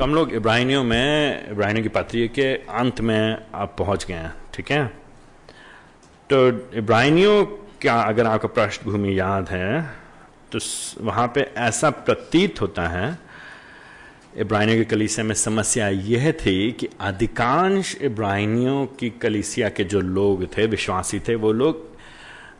[0.00, 4.32] तो हम लोग इब्राहिनियों में इब्राहिनियों की पत्री के अंत में आप पहुँच गए हैं,
[4.54, 4.86] ठीक है?
[6.30, 6.36] तो
[6.78, 7.44] इब्राहिनियों
[7.80, 9.82] क्या अगर आपको पृष्ठभूमि याद है
[10.52, 10.58] तो
[11.04, 13.18] वहाँ पे ऐसा प्रतीत होता है
[14.36, 20.46] इब्राहिनियों की कलीसिया में समस्या यह थी कि अधिकांश इब्राहिनियों की कलीसिया के जो लोग
[20.56, 21.84] थे, विश्वासी थे, वो लोग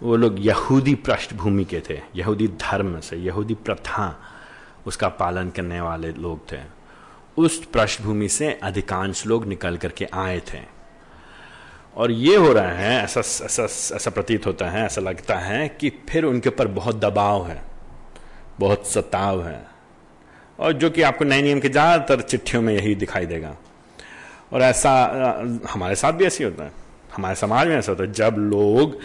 [0.03, 4.21] वो लोग यहूदी पृष्ठभूमि के थे, यहूदी धर्म से, यहूदी प्रथा,
[4.87, 6.80] उसका पालन करने वाले लोग थे।
[7.37, 10.59] उस पृष्ठभूमि से अधिकांश लोग निकल करके आए थे।
[11.97, 13.63] और ये हो रहा है, ऐसा ऐसा
[13.97, 17.63] ऐसा प्रतीत होता है, ऐसा लगता है कि फिर उनके ऊपर बहुत दबाव है,
[18.61, 19.61] बहुत सताव है।
[20.59, 23.57] और जो कि आपको नए नियम के ज़्यादातर चिट्ठियों में यही दिखाई देगा।
[24.53, 24.93] और ऐसा,
[25.71, 26.73] हमारे साथ भी ऐसी होता है।
[27.15, 28.99] हमारे समाज में ऐसा होता है, जब लोग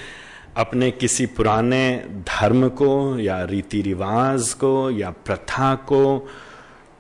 [0.58, 6.28] अपने किसी पुराने धर्म को या रीति रिवाज को या प्रथा को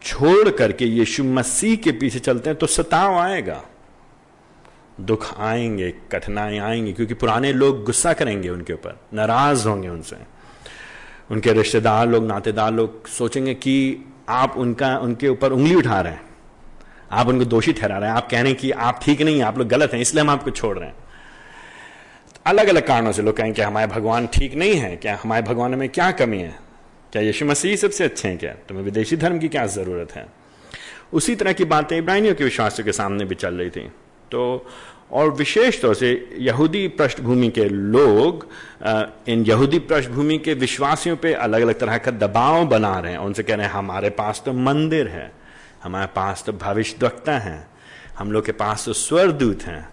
[0.06, 3.64] छोड़ करके यीशु मसीह के पीछे चलते हैं तो सताव आएगा।
[5.02, 10.16] दुख आएँगे, कठिनाई आएँगी, क्योंकि पुराने लोग गुस्सा करेंगे उनके ऊपर, नाराज़ होंगे उनसे।
[11.32, 16.22] उनके रिश्तेदार लोग, नातेदार लोग सोचेंगे कि आप उनका, उनके ऊपर उंगली उठा रहे हैं।
[17.12, 19.58] आप उनको दोषी ठहरा रहे हैं। आप कह रहे हैं कि आप ठीक नहीं आप
[19.58, 20.96] लोग गलत हैं, इसलिए हम आपको छोड़ रहे हैं।
[22.46, 25.90] अलग अलग कारणों से लोग कहेंगे हमारे भगवान ठीक नहीं है, क्या हमारे भगवान में
[25.90, 26.65] क्या कमी है?
[27.16, 28.52] क्या यीशु मसीह सबसे अच्छे हैं क्या?
[28.68, 30.26] तुम्हें विदेशी धर्म की क्या ज़रूरत है?
[31.14, 33.88] उसी तरह की बातें इब्राहिमियों के विश्वासियों के सामने भी चल रही थी।
[34.32, 34.66] तो
[35.12, 38.48] और विशेष तौर से यहूदी पृष्ठभूमि के लोग
[39.30, 43.44] इन यहूदी पृष्ठभूमि के विश्वासियों पे अलग अलग तरह का दबाव बना रहे हैं। उनसे
[43.44, 45.32] कह रहे हैं, हमारे पास तो मंदिर है,
[45.84, 47.58] हमारे पास तो भविष्य वक्ता है,
[48.18, 49.88] हम लोग के पास तो स्वरदूत हैं,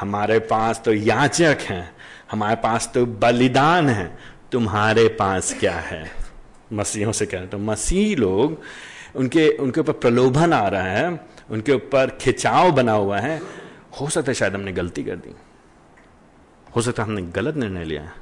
[0.00, 1.90] हमारे पास तो याचक हैं,
[2.32, 4.10] हमारे पास तो बलिदान है,
[4.52, 6.23] तुम्हारे पास क्या है?
[6.72, 8.60] मसीहों से कह रहे तो मसीह लोग,
[9.16, 13.42] उनके उनके ऊपर प्रलोभन आ रहा है, उनके ऊपर खिंचाव बना हुआ है।
[14.00, 15.34] हो सकता है शायद हमने गलती कर दी।
[16.76, 18.12] हो सकता है हमने गलत निर्णय लिया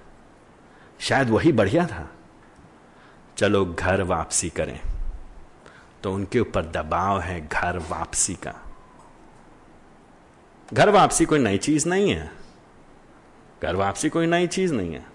[1.00, 2.11] शायद वही बढ़िया था।
[3.37, 4.81] चलो घर वापसी करें।
[6.03, 8.75] तो उनके ऊपर दबाव है घर वापसी का।
[10.72, 12.31] घर वापसी कोई नई चीज़ नहीं है।
[13.62, 15.12] घर वापसी कोई नई चीज़ नहीं है।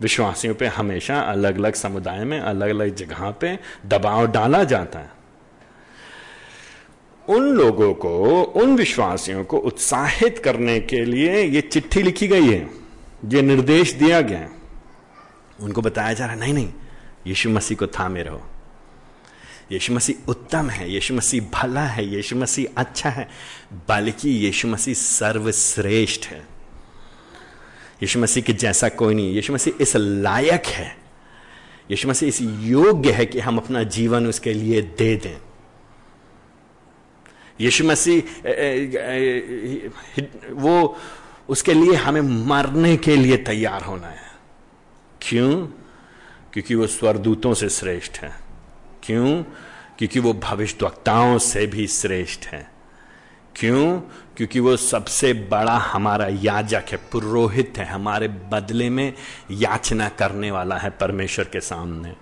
[0.00, 5.10] विश्वासियों पे हमेशा अलग अलग समुदाय में अलग अलग जगह पे दबाव डाला जाता है।
[7.28, 12.70] उन लोगों को, उन विश्वासियों को उत्साहित करने के लिए ये चिट्ठी लिखी गई है,
[13.28, 14.50] ये निर्देश दिया गया है।
[15.60, 16.72] उनको बताया जा रहा है, नहीं नहीं,
[17.26, 18.42] यीशु मसीह को थामे रहो।
[19.72, 23.28] यीशु मसीह उत्तम है, यीशु मसीह भला है, यीशु मसीह अच्छा है,
[23.88, 26.49] बल्कि यीशु मसीह सर्वश्रेष्ठ है।
[28.02, 30.96] यीशु मसीह के जैसा कोई नहीं यीशु मसीह इस लायक है।
[31.90, 35.38] यीशु मसीह इस योग्य है कि हम अपना जीवन उसके लिए दे दें।
[37.60, 38.20] यीशु मसीह
[40.52, 40.96] वो
[41.48, 44.30] उसके लिए हमें मरने के लिए तैयार होना है।
[45.22, 45.66] क्यों?
[46.52, 48.40] क्योंकि वो स्वरदूतों से श्रेष्ठ है।
[49.02, 49.42] क्यों?
[49.98, 52.70] क्योंकि वो भविष्यवक्ताओं से भी श्रेष्ठ है।
[53.56, 54.00] क्यों?
[54.40, 59.12] क्योंकि वो सबसे बड़ा हमारा याजक है, पुरोहित है, हमारे बदले में
[59.50, 62.14] याचना करने वाला है परमेश्वर के सामने।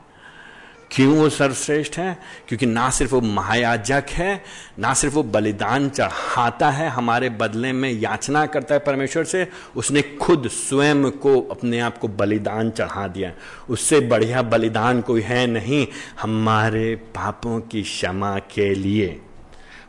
[0.90, 2.18] क्यों वो सर्वश्रेष्ठ है?
[2.48, 4.44] क्योंकि ना सिर्फ़ वो महायाजक है,
[4.78, 10.02] ना सिर्फ़ वो बलिदान चढ़ाता है, हमारे बदले में याचना करता है परमेश्वर से, उसने
[10.02, 13.32] खुद स्वयं को अपने आप को बलिदान चढ़ा दिया।
[13.70, 15.86] उससे बढ़िया बलिदान कोई है नहीं,
[16.20, 19.20] हमारे पापों की क्षमा के लिए।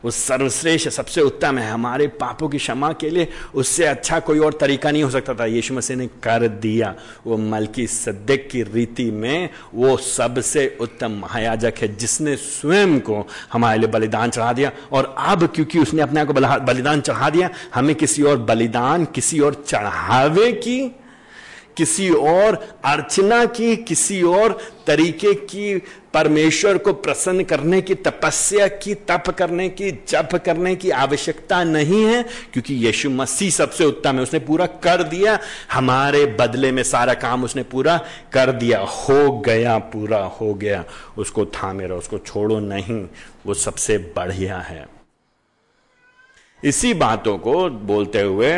[0.04, 4.52] वो सर्वश्रेष्ठ, सबसे उत्तम है। हमारे पापों की क्षमा के लिए उससे अच्छा कोई और
[4.52, 6.94] तरीका नहीं हो सकता था। यीशु मसीह ने कर दिया।
[7.26, 13.78] वो मलकी सद्दक की रीति में वो सबसे उत्तम महायाजक है, जिसने स्वयं को हमारे
[13.78, 17.94] लिए बलिदान चढ़ा दिया। और अब क्योंकि उसने अपने आप को बलिदान चढ़ा दिया, हमें
[17.94, 20.96] किसी और बलिदान, किसी और चढ़ावे की
[21.80, 25.82] किसी और अर्चना की, किसी और तरीके की,
[26.14, 32.04] परमेश्वर को प्रसन्न करने की, तपस्या की, तप करने की, जप करने की आवश्यकता नहीं
[32.04, 35.38] है, क्योंकि यीशु मसीह सबसे उत्तम है। उसने पूरा कर दिया,
[35.72, 40.84] हमारे बदले में सारा काम उसने पूरा कर दिया। हो गया, पूरा हो गया।
[41.18, 43.06] उसको थामे रहो, उसको छोड़ो नहीं,
[43.46, 44.99] वो सबसे बढ़िया है।
[46.64, 48.52] इसी बातों को बोलते हुए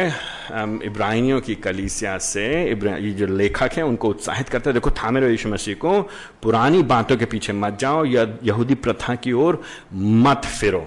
[0.85, 5.49] इब्राहिमियों की कलीसिया से ये जो लेखक हैं, उनको उत्साहित करते हैं। देखो थामे यीशु
[5.49, 6.01] मसीह को
[6.43, 9.63] पुरानी बातों के पीछे मत जाओ, या यहूदी प्रथा की ओर
[9.95, 10.85] मत फिरो।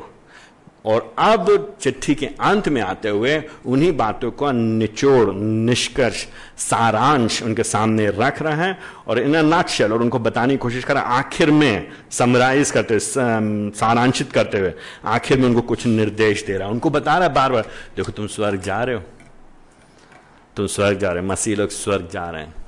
[0.86, 6.26] और अब चिट्ठी के अंत में आते हुए उन्हीं बातों का निचोड़, निष्कर्ष,
[6.58, 8.78] सारांश उनके सामने रख रहे हैं
[9.08, 12.94] और इन नाचल और उनको बताने की कोशिश कर रहे हैं। आखिर में समराइज करते
[12.94, 14.74] हुए सारांशित करते हुए
[15.06, 18.12] आखिर में उनको कुछ निर्देश दे रहा है। उनको बता रहा है बार बार, देखो,
[18.12, 19.02] तुम स्वर्ग जा रहे हो।
[20.56, 22.65] तुम स्वर्ग जा रहे हो, मसीह लोग स्वर्ग जा रहे हैं।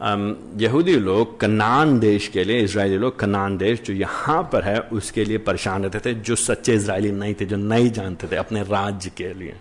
[0.00, 5.24] यहूदी लोग, कनान देश के लिए इसराइली लोग, कनान देश जो यहाँ पर है, उसके
[5.24, 9.10] लिए परेशान रहते थे, जो सच्चे इसराइली नहीं थे, जो नहीं जानते थे अपने राज्य
[9.16, 9.54] के लिए।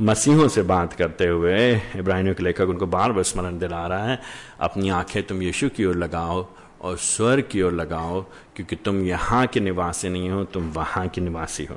[0.00, 1.58] मसीहों से बात करते हुए
[1.96, 4.18] इब्राहिम के लेखक उनको बार बार स्मरण दिला रहा है,
[4.60, 6.46] अपनी आँखें तुम यीशु की ओर लगाओ
[6.80, 8.20] और स्वर की ओर लगाओ,
[8.56, 11.76] क्योंकि तुम यहाँ के निवासी नहीं हो, तुम वहाँ के निवासी हो।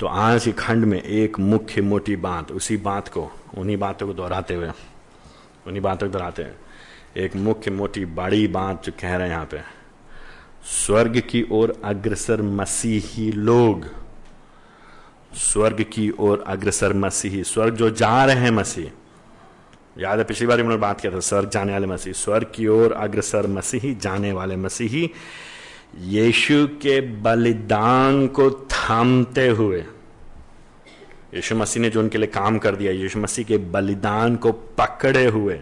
[0.00, 4.12] तो आज ही खंड में एक मुख्य मोटी बात, उसी बात को, उन्हीं बातों को
[4.12, 4.70] दोहराते हुए,
[5.66, 6.56] उन्हीं बातों को दोहराते हैं
[7.16, 9.60] एक मुख्य मोटी बड़ी बात जो कह रहे हैं यहाँ पे।
[10.64, 13.86] स्वर्ग की ओर अग्रसर मसीही लोग।
[15.34, 18.90] स्वर्ग की ओर अग्रसर मसीही। स्वर्ग जो जा रहे हैं मसीह।
[19.98, 22.92] याद है, पिछली बार उन्होंने बात किया था, स्वर्ग जाने वाले मसीह। स्वर्ग की ओर
[22.92, 25.10] अग्रसर मसीही, जाने वाले मसीही।
[25.98, 29.84] यीशु के बलिदान को थामते हुए।
[31.34, 35.26] यीशु मसीह ने जो उनके लिए काम कर दिया, यीशु मसीह के बलिदान को पकड़े
[35.26, 35.60] हुए।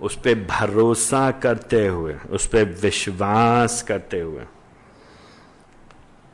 [0.00, 4.44] उस पर भरोसा करते हुए, उस पर विश्वास करते हुए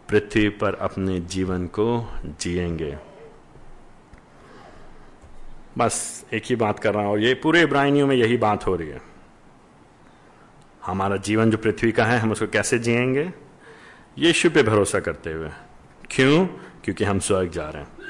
[0.08, 2.98] पृथ्वी पर अपने जीवन को जिएँगे।
[5.78, 8.88] बस एक ही बात कर रहा हूँ ये पूरे इब्राहिमियों में यही बात हो रही
[8.88, 9.02] है।
[10.86, 13.32] हमारा जीवन जो पृथ्वी का है, हम उसको कैसे जिएँगे?
[14.18, 15.50] यीशु पे भरोसा करते हुए।
[16.10, 16.46] क्यों?
[16.84, 18.01] क्योंकि हम स्वर्ग जा रहे हैं।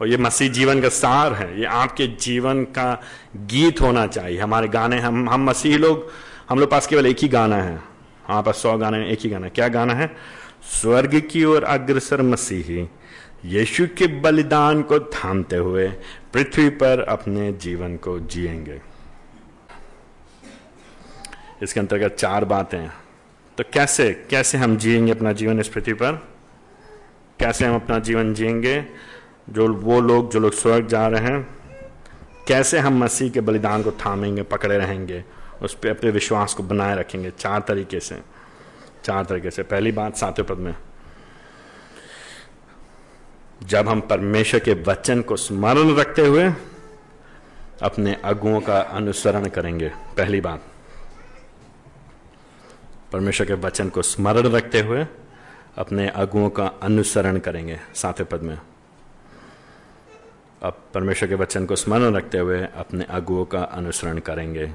[0.00, 3.02] और ये मसीह जीवन का सार है। ये आपके जीवन का
[3.36, 6.10] गीत होना चाहिए। हमारे गाने, हम हम मसीह लोग,
[6.48, 7.76] हम लोग पास केवल एक ही गाना है।
[8.26, 10.16] हमारे पास सौ गाने में एक ही गाना क्या गाना है?
[10.72, 12.88] स्वर्ग की ओर अग्रसर मसीही,
[13.44, 15.88] यीशु के बलिदान को थामते हुए
[16.32, 18.80] पृथ्वी पर अपने जीवन को जिएँगे।
[21.62, 22.88] इसके अंतर्गत चार बातें
[23.58, 26.12] तो कैसे कैसे हम जिएँगे अपना जीवन इस पृथ्वी पर?
[27.40, 28.78] कैसे हम अपना जीवन जिएँगे?
[29.50, 31.56] जो वो लोग, जो लोग स्वर्ग जा रहे हैं,
[32.48, 35.24] कैसे हम मसीह के बलिदान को थामेंगे, पकड़े रहेंगे,
[35.62, 37.30] उस पर अपने विश्वास को बनाए रखेंगे?
[37.30, 38.22] चार तरीके से।
[39.04, 40.74] चार तरीके से। पहली बात, सातवें पद में,
[43.62, 46.52] जब हम परमेश्वर के वचन को स्मरण रखते हुए
[47.82, 50.62] अपने अगुओं का अनुसरण करेंगे। पहली बात,
[53.12, 55.06] परमेश्वर के वचन को स्मरण रखते हुए
[55.78, 58.58] अपने अगुओं का अनुसरण करेंगे। सातवें पद में
[60.66, 64.72] अब परमेश्वर के वचन को स्मरण रखते हुए अपने अगुओं का अनुसरण करेंगे।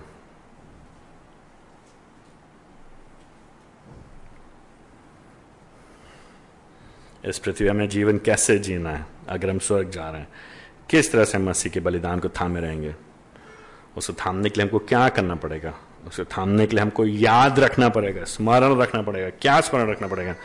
[7.26, 9.06] इस पृथ्वी में जीवन कैसे जीना है?
[9.30, 10.28] अगर हम स्वर्ग जा रहे हैं,
[10.90, 12.96] किस तरह से मसीह के बलिदान को थामे रहेंगे?
[13.98, 15.74] उसे थामने के लिए हमको क्या करना पड़ेगा?
[16.08, 20.36] उसे थामने के लिए हमको याद रखना पड़ेगा, स्मरण रखना पड़ेगा, क्या स्मरण रखना पड़ेगा?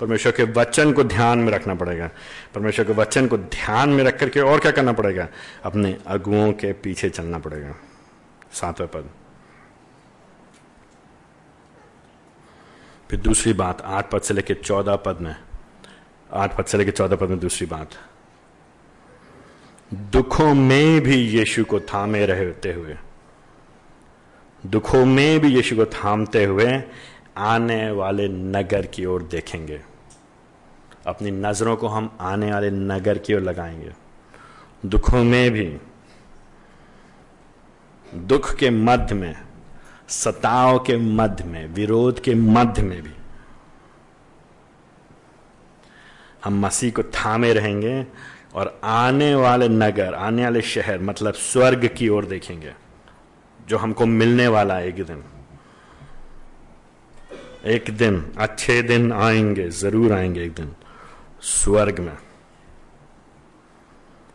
[0.00, 2.10] परमेश्वर के वचन को ध्यान में रखना पड़ेगा।
[2.54, 5.28] परमेश्वर के वचन को ध्यान में रख करके और क्या करना पड़ेगा?
[5.64, 7.74] अपने अगुओं के पीछे चलना पड़ेगा।
[8.52, 9.10] सातवें पद।
[13.10, 15.36] फिर दूसरी बात, आठ पद से लेकर चौदह पद में।
[16.32, 17.90] आठ पद से लेकर चौदह पद में दूसरी बात।
[19.94, 22.96] दुखों में भी यीशु को थामे रहते हुए।
[24.66, 26.82] दुखों में भी यीशु को थामते हुए
[27.36, 29.82] आने वाले नगर की ओर देखेंगे।
[31.06, 33.92] अपनी नज़रों को हम आने वाले नगर की ओर लगाएँगे।
[34.86, 35.76] दुखों में भी,
[38.14, 39.34] दुख के मध्य में,
[40.08, 43.10] सताव के मध्य में, विरोध के मध्य में भी
[46.44, 48.06] हम मसीह को थामे रहेंगे
[48.54, 52.74] और आने वाले नगर, आने वाले शहर मतलब स्वर्ग की ओर देखेंगे,
[53.68, 55.24] जो हमको मिलने वाला है एक दिन।
[57.66, 60.74] एक दिन, अच्छे दिन आएँगे, ज़रूर आएँगे एक दिन।
[61.46, 62.18] स्वर्ग में।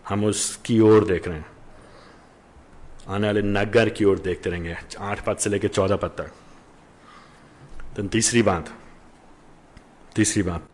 [0.10, 1.52] हम उसकी ओर देख रहे हैं।
[3.08, 6.32] आने वाले नगर की ओर देखते रहेंगे। आठ पद से लेकर चौदह पद तक।
[7.96, 8.74] तो तीसरी बात।
[10.16, 10.70] तीसरी बात।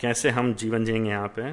[0.00, 1.52] कैसे हम जीवन जिएँगे यहाँ पे?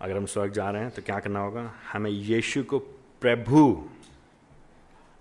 [0.00, 1.72] अगर हम स्वर्ग जा रहे हैं तो क्या करना होगा?
[1.92, 2.78] हमें यीशु को
[3.20, 3.88] प्रभु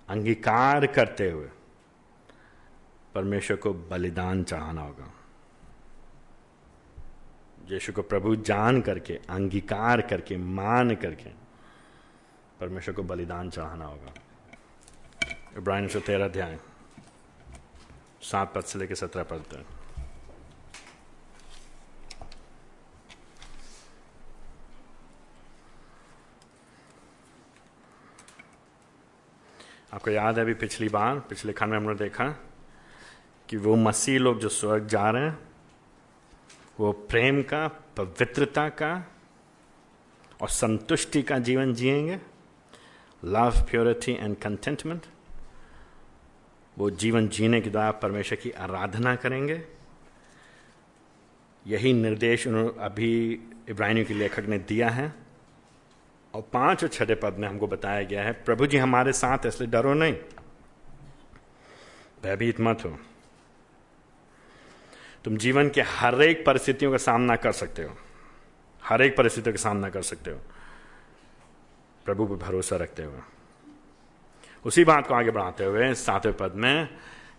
[0.09, 1.49] अंगीकार करते हुए
[3.15, 5.13] परमेश्वर को बलिदान चढ़ाना होगा।
[7.71, 11.29] यीशु को प्रभु जान करके, अंगीकार करके, मान करके
[12.59, 14.13] परमेश्वर को बलिदान चढ़ाना होगा।
[15.57, 16.59] इब्राहिम से तेरह अध्याय,
[18.21, 19.65] सात पद से लेकर सत्रह पद तक।
[29.93, 32.27] आपको याद है अभी पिछली बार, पिछले खंड में हमने देखा
[33.49, 35.50] कि वो मसीह लोग जो स्वर्ग जा रहे हैं
[36.79, 39.11] वो प्रेम का, पवित्रता का
[40.41, 42.19] और संतुष्टि का जीवन जिएँगे
[43.25, 45.01] लव प्योरिटी एंड कंटेंटमेंट
[46.77, 49.61] वो जीवन जीने के द्वारा परमेश्वर की आराधना करेंगे।
[51.67, 55.13] यही निर्देश उन्होंने अभी इब्राहिम के लेखक ने दिया है।
[56.33, 59.69] और पाँच और छठे पद में हमको बताया गया है, प्रभु जी, हमारे साथ इसलिए
[59.69, 60.13] डरो नहीं।
[62.23, 62.99] भयभीत मत हो।
[65.25, 67.95] तुम जीवन के हर एक परिस्थितियों का सामना कर सकते हो।
[68.83, 70.37] हर एक परिस्थितियों का सामना कर सकते हो।
[72.05, 73.19] प्रभु पर भरोसा रखते हुए।
[74.65, 76.89] उसी बात को आगे बढ़ाते हुए सातवें पद में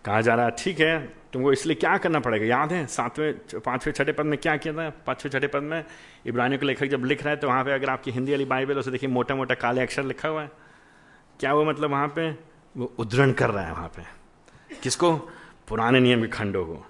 [0.05, 0.99] कहा जा रहा है, ठीक है,
[1.33, 2.47] तुमको इसलिए क्या करना पड़ेगा?
[2.47, 4.89] याद है, सातवें, पाँचवें, छठे पद में क्या किया था?
[5.07, 5.85] पाँचवें, छठे पद में
[6.27, 8.79] इब्राहिम के लेखक जब लिख रहा है तो वहाँ पे अगर आपकी हिंदी वाली बाइबल
[8.79, 10.51] उसे देखिए मोटा मोटा काले अक्षर लिखा हुआ है।
[11.41, 12.31] क्या वो मतलब वहाँ पे?
[12.77, 14.03] वो उद्धरण कर रहा है वहाँ पे।
[14.83, 15.17] किसको?
[15.69, 16.87] पुराने नियम के खंडों को।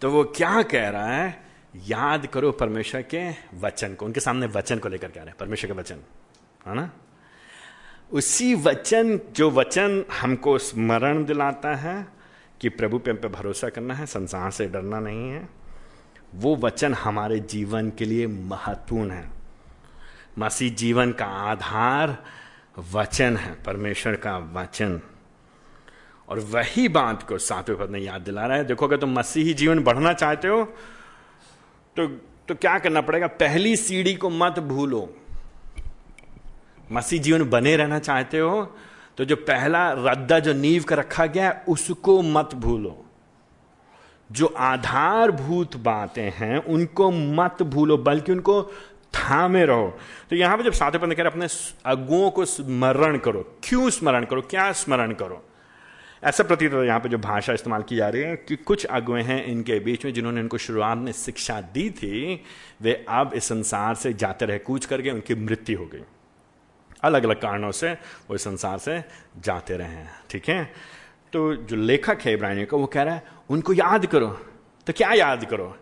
[0.00, 1.44] तो वो क्या कह रहा है?
[1.76, 5.26] याद करो परमेश्वर के वचन को। उनके सामने वचन को लेकर कह रहे?
[5.26, 5.96] हैं परमेश्वर के वचन।
[6.66, 6.90] है ना?
[8.12, 12.06] उसी वचन, जो वचन हमको स्मरण दिलाता है
[12.60, 15.48] कि प्रभु पे हम पे भरोसा करना है, संसार से डरना नहीं है,
[16.34, 19.30] वो वचन हमारे जीवन के लिए महत्वपूर्ण है।
[20.38, 22.24] मसीह जीवन का आधार
[22.92, 25.00] वचन है, परमेश्वर का वचन।
[26.28, 29.20] और वही बात को सातवें पद में याद दिला रहा है। देखो, अगर तुम तो
[29.20, 30.62] मसीही जीवन बढ़ना चाहते हो
[31.96, 32.06] तो
[32.48, 33.26] तो क्या करना पड़ेगा?
[33.26, 35.08] पहली सीढ़ी को मत भूलो।
[36.92, 38.64] मसीह जीवन बने रहना चाहते हो
[39.18, 43.00] तो जो पहला रद्दा जो नींव का रखा गया है, उसको मत भूलो।
[44.30, 48.62] जो आधारभूत बातें हैं, उनको मत भूलो, बल्कि उनको
[49.14, 49.88] थामे रहो।
[50.30, 51.46] तो यहाँ पर जब सातवें पद कह रहे अपने
[51.86, 54.42] अगुओं को स्मरण करो। क्यों स्मरण करो?
[54.42, 55.42] क्या स्मरण करो?
[56.24, 58.84] ऐसा प्रतीत होता है, यहाँ पे जो भाषा इस्तेमाल की जा रही है कि कुछ
[58.84, 62.42] अगुए हैं इनके बीच में जिन्होंने इनको शुरुआत में शिक्षा दी थी,
[62.82, 66.02] वे अब इस संसार से जाते रहे, कूच करके उनकी मृत्यु हो गई।
[67.02, 69.04] अलग अलग कारणों से वो इस संसार से
[69.40, 70.72] जाते रहे हैं, ठीक है?
[71.32, 74.28] तो जो लेखक है इब्राहिम का वो कह रहा है, उनको याद करो।
[74.86, 75.76] तो क्या याद करो?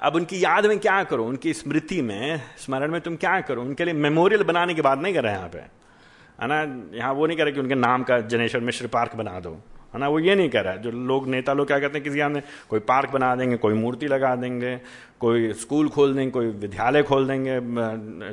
[0.00, 1.24] अब उनकी याद में क्या करो?
[1.24, 3.62] उनकी स्मृति में, स्मरण में तुम क्या करो?
[3.62, 6.60] उनके लिए मेमोरियल बनाने की बात नहीं कर रहे हैं यहाँ पे। है ना?
[6.96, 9.62] यहाँ वो नहीं कर रहे कि उनके नाम का जनेश्वर मिश्र पार्क बना दो।
[9.96, 10.08] है ना?
[10.08, 12.04] वो ये नहीं कर रहा है। जो लोग, नेता लोग क्या कहते हैं?
[12.04, 14.76] किसी में कोई पार्क बना देंगे, कोई मूर्ति लगा देंगे,
[15.20, 17.54] कोई स्कूल खोल देंगे, कोई विद्यालय खोल देंगे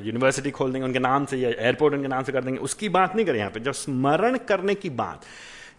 [0.02, 3.16] यूनिवर्सिटी खोल देंगे, उनके नाम से या एयरपोर्ट उनके नाम से कर देंगे। उसकी बात
[3.16, 5.22] नहीं करें यहाँ पे। जब स्मरण करने की बात,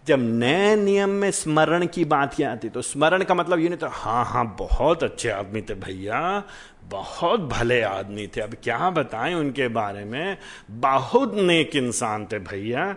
[0.06, 3.78] जब नए नियम में स्मरण की बात क्या आती तो स्मरण का मतलब ये नहीं
[3.78, 6.42] तो हाँ हाँ बहुत अच्छे आदमी थे भैया,
[6.84, 10.36] बहुत भले आदमी थे। अब क्या बताएँ उनके बारे में?
[10.70, 12.94] बहुत नेक इंसान थे भैया।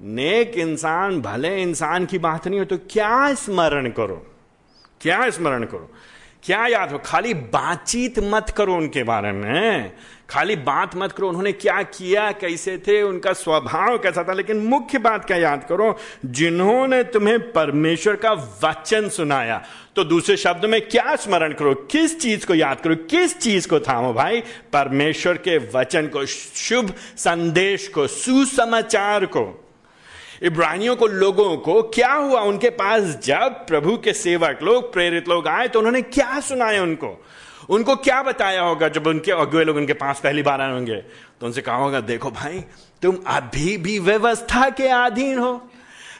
[0.00, 4.26] नेक इंसान, भले इंसान की बात नहीं हो तो क्या स्मरण करो?
[5.00, 5.90] क्या स्मरण करो?
[6.42, 6.98] क्या याद हो?
[6.98, 9.92] खाली बातचीत मत करो उनके बारे में।
[10.30, 14.98] खाली बात मत करो, उन्होंने क्या किया, कैसे थे, उनका स्वभाव कैसा था, लेकिन मुख्य
[14.98, 15.96] बात क्या याद करो?
[16.24, 18.32] जिन्होंने तुम्हें परमेश्वर का
[18.64, 19.62] वचन सुनाया
[19.96, 21.74] तो दूसरे शब्द में क्या स्मरण करो?
[21.74, 22.96] किस चीज़ को याद करो?
[22.96, 24.40] किस चीज़ को थामो भाई?
[24.72, 29.64] परमेश्वर के वचन को, शुभ संदेश को, सुसमाचार को।
[30.42, 33.18] इब्रानियों को, लोगों को, क्या हुआ उनके पास?
[33.24, 37.24] जब प्रभु के सेवक लोग, प्रेरित लोग आए तो उन्होंने क्या सुनाया उनको?
[37.70, 40.96] उनको क्या बताया होगा जब उनके अगुए लोग उनके पास पहली बार आए होंगे?
[41.40, 42.64] तो उनसे कहा होगा, देखो भाई,
[43.02, 45.70] तुम अभी भी व्यवस्था के अधीन हो।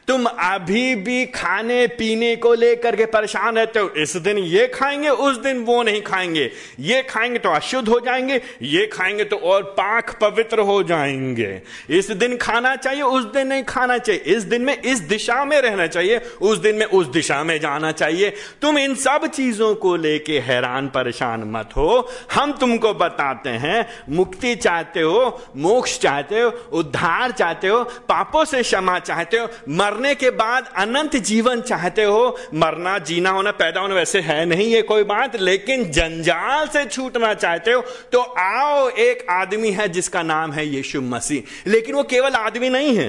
[0.08, 5.08] तुम अभी भी खाने, पीने को लेकर के परेशान रहते हो। इस दिन ये खाएँगे,
[5.08, 6.50] उस दिन वो नहीं खाएँगे।
[6.80, 11.60] ये खाएँगे तो अशुद्ध हो जाएँगे, ये खाएँगे तो और पाक पवित्र हो जाएँगे।
[11.90, 15.60] इस दिन खाना चाहिए, उस दिन नहीं खाना चाहिए। इस दिन में इस दिशा में
[15.60, 18.30] रहना चाहिए, उस दिन में उस दिशा में जाना चाहिए।
[18.62, 24.54] तुम इन सब चीज़ों को लेके हैरान, परेशान मत हो। हम तुमको बताते हैं, मुक्ति
[24.56, 30.14] चाहते हो, मोक्ष चाहते हो, उद्धार चाहते हो, पापों से क्षमा चाहते हो, मर मरने
[30.14, 34.83] के बाद अनंत जीवन चाहते हो, मरना, जीना होना, पैदा होना वैसे है नहीं, ये
[34.83, 40.52] कोई बात, लेकिन जंजाल से छूटना चाहते हो तो आओ, एक आदमी है जिसका नाम
[40.52, 43.09] है यीशु मसीह। लेकिन वो केवल आदमी नहीं है।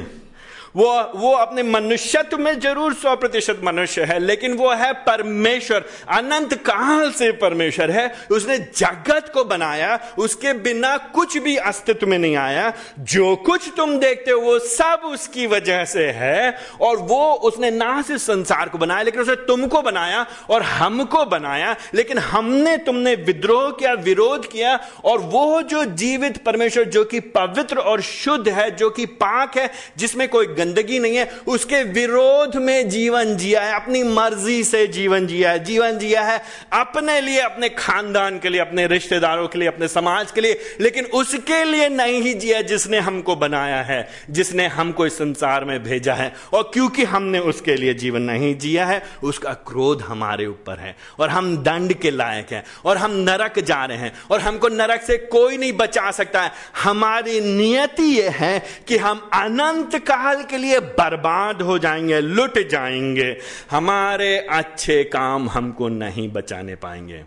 [0.75, 6.53] वो वो अपने मनुष्यत्व में ज़रूर सौ प्रतिशत मनुष्य है, लेकिन वो है परमेश्वर। अनंत
[6.53, 12.35] काल से परमेश्वर है। उसने जगत को बनाया, उसके बिना कुछ भी अस्तित्व में नहीं
[12.35, 17.71] आया। जो कुछ तुम देखते हो, वो सब उसकी वजह से है, और वो उसने
[17.71, 23.15] ना सिर्फ़ संसार को बनाया, लेकिन उसने तुमको बनाया और हमको बनाया। लेकिन हमने तुमने
[23.15, 28.75] विद्रोह किया, विरोध किया, और वो जो जीवित परमेश्वर, जो कि पवित्र और शुद्ध है,
[28.75, 33.73] जो कि पाक है, जिसमें कोई गंदगी नहीं है, उसके विरोध में जीवन जिया है,
[33.75, 36.41] अपनी मर्ज़ी से जीवन जिया है। जीवन जिया है
[36.73, 41.05] अपने लिए, अपने खानदान के लिए, अपने रिश्तेदारों के लिए, अपने समाज के लिए, लेकिन
[41.05, 46.13] उसके लिए नहीं ही जिया जिसने हमको बनाया है, जिसने हमको इस संसार में भेजा
[46.13, 50.95] है। और क्योंकि हमने उसके लिए जीवन नहीं जिया है, उसका क्रोध हमारे ऊपर है।
[51.19, 55.01] और हम दंड के लायक हैं, और हम नरक जा रहे हैं, और हमको नरक
[55.01, 56.51] से कोई नहीं बचा सकता है।
[56.83, 63.37] हमारी नियति यह है कि हम अनंत काल के लिए बर्बाद हो जाएँगे लुट जाएँगे।
[63.71, 67.23] हमारे अच्छे काम हमको नहीं बचाने पाएँगे।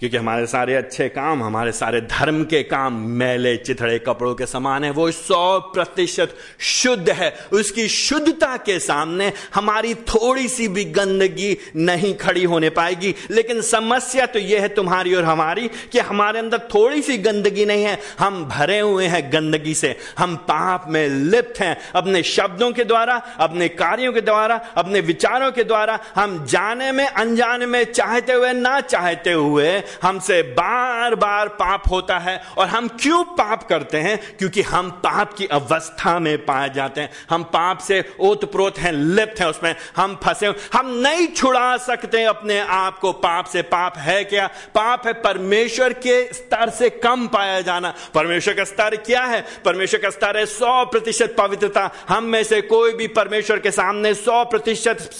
[0.00, 4.84] क्योंकि हमारे सारे अच्छे काम, हमारे सारे धर्म के काम मैले, चिथड़े कपड़ों के समान
[4.84, 11.58] है। वो सौ प्रतिशत शुद्ध है। उसकी शुद्धता के सामने हमारी थोड़ी सी भी गंदगी
[11.76, 16.58] नहीं खड़ी होने पाएगी। लेकिन समस्या तो यह है तुम्हारी और हमारी कि हमारे अंदर
[16.58, 21.60] थोड़ी सी गंदगी नहीं है। हम भरे हुए हैं गंदगी से। हम पाप में लिप्त
[21.60, 26.92] हैं। अपने शब्दों के द्वारा, अपने कार्यों के द्वारा, अपने विचारों के द्वारा हम जाने
[26.92, 32.66] में, अनजाने में चाहते हुए, ना चाहते हुए हमसे बार बार पाप होता है और
[32.66, 34.36] हम क्यों पाप करते हैं?
[34.38, 39.40] क्योंकि हम पाप की अवस्था में पाए जाते हैं। हम पाप से ओतप्रोत हैं, लिप्त
[39.40, 44.24] हैं उसमें। हम फंसे हम नहीं छुड़ा सकते अपने आप को। पाप से पाप है
[44.24, 44.46] क्या?
[44.74, 49.44] पाप है परमेश्वर के स्तर से कम पाया जाना। परमेश्वर का स्तर क्या है?
[49.64, 54.14] परमेश्वर का स्तर है सौ प्रतिशत पवित्रता। हम में से कोई भी परमेश्वर के सामने
[54.14, 55.10] सौ प्रतिशत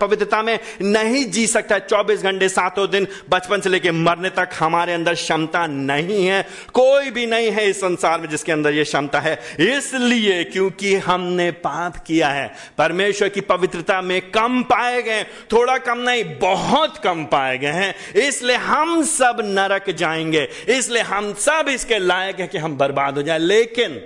[0.00, 4.92] पवित्रता में नहीं जी सकता। चौबीस घंटे सातों दिन बचपन से लेकर मरने तक हमारे
[4.92, 9.20] अंदर क्षमता नहीं है, कोई भी नहीं है इस संसार में जिसके अंदर यह क्षमता
[9.20, 12.46] है। इसलिए क्योंकि हमने पाप किया है,
[12.78, 17.94] परमेश्वर की पवित्रता में कम पाए गए थोड़ा कम नहीं, बहुत कम पाए गए हैं।
[18.18, 23.22] इसलिए हम सब नरक जाएँगे। इसलिए हम सब इसके लायक है कि हम बर्बाद हो
[23.22, 24.00] जाए। लेकिन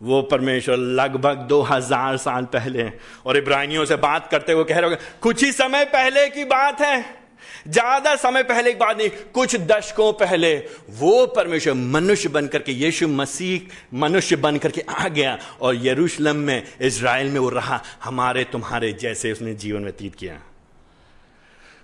[0.00, 2.84] वो परमेश्वर लगभग दो हज़ार साल पहले
[3.26, 6.80] और इब्रानियों से बात करते हुए कह रहे हो कुछ ही समय पहले की बात
[6.80, 7.25] है।
[7.66, 10.56] ज़्यादा समय पहले की बात नहीं, कुछ दशकों पहले,
[10.90, 16.62] वो परमेश्वर मनुष्य बनकर के, यीशु मसीह मनुष्य बनकर के आ गया और यरूशलेम में
[16.80, 20.40] इसराइल में वो रहा। हमारे तुम्हारे जैसे उसने जीवन व्यतीत किया।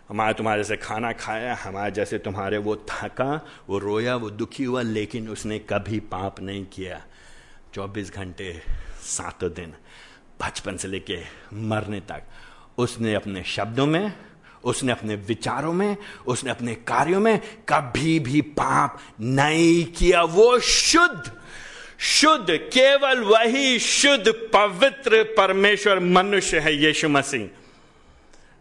[0.09, 4.83] हमारे तुम्हारे जैसे खाना खाया, हमारे जैसे तुम्हारे वो थका, वो रोया, वो दुखी हुआ,
[4.83, 7.03] लेकिन उसने कभी पाप नहीं किया।
[7.75, 8.63] चौबीस घंटे,
[9.03, 9.75] सातों दिन,
[10.43, 11.19] बचपन से लेके
[11.55, 12.23] मरने तक,
[12.79, 14.13] उसने अपने शब्दों में
[14.65, 15.97] उसने अपने विचारों में,
[16.27, 21.33] उसने अपने कार्यों में कभी भी पाप नहीं किया। वो शुद्ध
[22.01, 27.62] शुद्ध, केवल वही शुद्ध, पवित्र परमेश्वर मनुष्य है यीशु मसीह।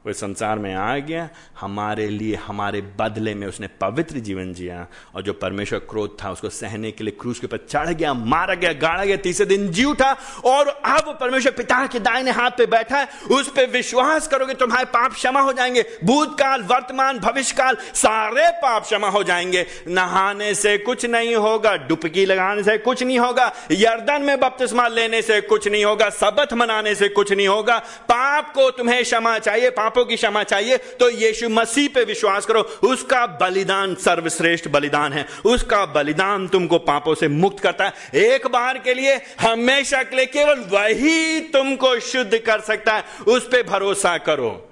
[0.07, 5.21] वो संसार में आ गया। हमारे लिए, हमारे बदले में उसने पवित्र जीवन जिया और
[5.21, 8.73] जो परमेश्वर क्रोध था, उसको सहने के लिए क्रूस के ऊपर चढ़ गया, मारा गया,
[8.73, 12.97] गाड़ा गया, तीसरे दिन जी उठा और अब परमेश्वर पिता के दाहिने हाथ पे बैठा
[12.97, 18.83] है। उस पर विश्वास करोगे, तुम्हारे पाप क्षमा हो जाएँगे। भूतकाल, वर्तमान, भविष्यकाल, सारे पाप
[18.83, 24.21] क्षमा हो जाएँगे। नहाने से कुछ नहीं होगा, डुबकी लगाने से कुछ नहीं होगा, यर्दन
[24.21, 28.71] में बपतिस्मा लेने से कुछ नहीं होगा, सबत मनाने से कुछ नहीं होगा। पाप को
[28.71, 33.25] तुम्हें क्षमा चाहिए, पाप पापों की क्षमा चाहिए तो यीशु मसीह पे विश्वास करो, उसका
[33.41, 38.93] बलिदान सर्वश्रेष्ठ बलिदान है। उसका बलिदान तुमको पापों से मुक्त करता है। एक बार के
[38.93, 44.71] लिए हमेशा के लिए केवल वही तुमको शुद्ध कर सकता है। उस पर भरोसा करो।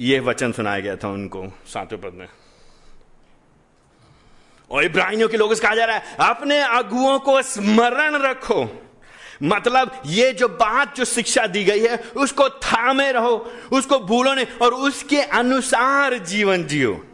[0.00, 2.26] यह वचन सुनाया गया था उनको सातवें पद में।
[4.70, 8.64] और इब्राहिमियों के लोग कहा जा रहा है। अपने अगुओं को स्मरण रखो।
[9.42, 14.46] मतलब ये जो बात जो शिक्षा दी गई है, उसको थामे रहो, उसको भूलो नहीं,
[14.62, 17.06] और उसके अनुसार जीवन जियो।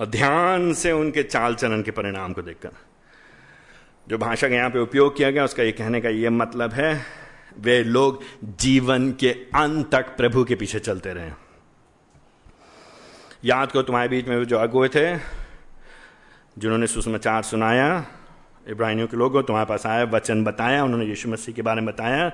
[0.00, 2.70] और ध्यान से उनके चाल चलन के परिणाम को देखकर।
[4.08, 7.06] जो भाषा का यहाँ पे उपयोग किया गया, उसका ये कहने का ये मतलब है,
[7.58, 11.30] वे लोग जीवन के अंत तक प्रभु के पीछे चलते रहे।
[13.44, 15.16] याद करो तुम्हारे बीच में जो अगुए थे,
[16.58, 18.06] जिन्होंने सुसमाचार सुनाया
[18.68, 22.32] इब्राहिमियों के लोगों, तुम्हारे पास आया, वचन बताया, उन्होंने यीशु मसीह के बारे में बताया,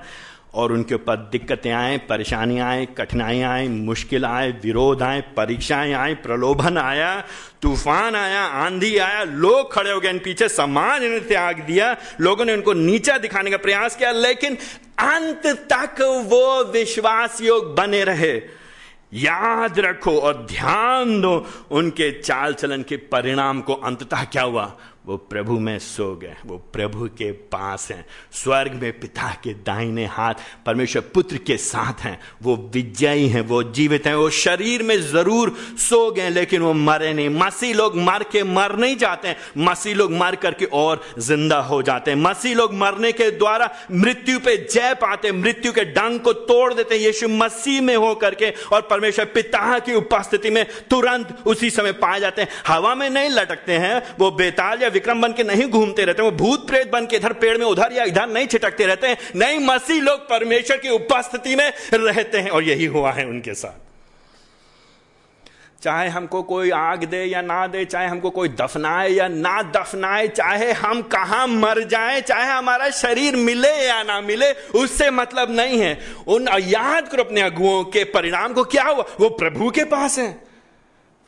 [0.53, 6.13] और उनके ऊपर दिक्कतें आए, परेशानियाँ आए, कठिनाइयाँ आए, मुश्किल आए, विरोध आए, परीक्षाएँ आए,
[6.13, 7.23] प्रलोभन आया,
[7.61, 12.45] तूफ़ान आया, आंधी आया, लोग खड़े हो गए, इन पीछे समाज ने त्याग दिया, लोगों
[12.45, 14.55] ने उनको नीचा दिखाने का प्रयास किया, लेकिन
[14.99, 18.57] अंत तक वो विश्वास योग बने रहे।
[19.13, 24.77] याद रखो और ध्यान दो उनके चाल चलन के परिणाम को, अंततः क्या हुआ?
[25.07, 30.05] वो प्रभु में सो गए, वो प्रभु के पास हैं। स्वर्ग में पिता के दाहिने
[30.05, 30.33] हाथ,
[30.65, 35.55] परमेश्वर पुत्र के साथ हैं। वो विजयी हैं, वो जीवित हैं, वो शरीर में ज़रूर
[35.79, 40.11] सो गए, लेकिन वो मरे नहीं। मसीह लोग मर के मर नहीं जाते मसीह लोग
[40.11, 44.93] मर करके और ज़िंदा हो जाते हैं। मसीह लोग मरने के द्वारा मृत्यु पे जय
[44.93, 49.25] पाते मृत्यु के डंग को तोड़ देते हैं। यीशु मसीह में हो करके और परमेश्वर
[49.33, 54.01] पिता की उपस्थिति में तुरंत उसी समय पाए जाते हैं। हवा में नहीं लटकते हैं,
[54.19, 57.33] वो बेताल या विक्रम बन के नहीं घूमते रहते, वो भूत प्रेत बन के इधर
[57.33, 61.55] पेड़ में, उधर या इधर नहीं छिटकते रहते हैं। नहीं मसीह लोग परमेश्वर की उपस्थिति
[61.55, 63.85] में रहते हैं और यही हुआ है उनके साथ।
[65.83, 70.27] चाहे हमको कोई आग दे या ना दे, चाहे हमको कोई दफनाए या ना दफनाए,
[70.27, 75.79] चाहे हम कहा मर जाए, चाहे हमारा शरीर मिले या ना मिले, उससे मतलब नहीं
[75.79, 79.05] है। उन याद करो अपने अगुओं के परिणाम को, क्या हुआ?
[79.19, 80.46] वो प्रभु के पास है।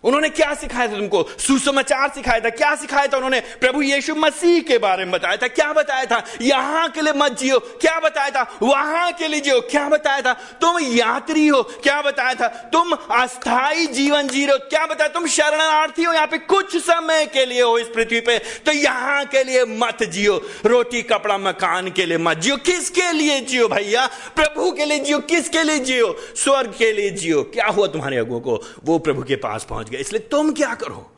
[0.04, 1.30] उन्होंने क्या सिखाया था तुमको?
[1.40, 3.40] सुसमाचार सिखाया था। क्या सिखाया था उन्होंने?
[3.40, 6.24] प्रभु यीशु मसीह के बारे में बताया था। क्या बताया था?
[6.42, 8.58] यहाँ के लिए मत जियो। क्या बताया था?
[8.62, 10.34] वहाँ के लिए जियो। क्या बताया था?
[10.34, 12.48] तुम यात्री हो। क्या बताया था?
[12.48, 15.08] तुम अस्थाई जीवन जी रहे हो। क्या बताया?
[15.08, 19.26] तुम शरणार्थी हो। यहाँ पे कुछ समय के लिए हो इस पृथ्वी पे। तो यहाँ
[19.26, 24.10] के लिए मत जियो। रोटी, कपड़ा, मकान के लिए मत जियो। किसके लिए जियो भैया?
[24.36, 26.16] प्रभु के लिए जियो। किसके लिए जियो?
[26.36, 28.62] स्वर्ग के लिए जियो। क्या हुआ तुम्हारे अगुओं को?
[28.86, 31.16] वो प्रभु के पास पहुँच गया। इसलिए तुम क्या करो?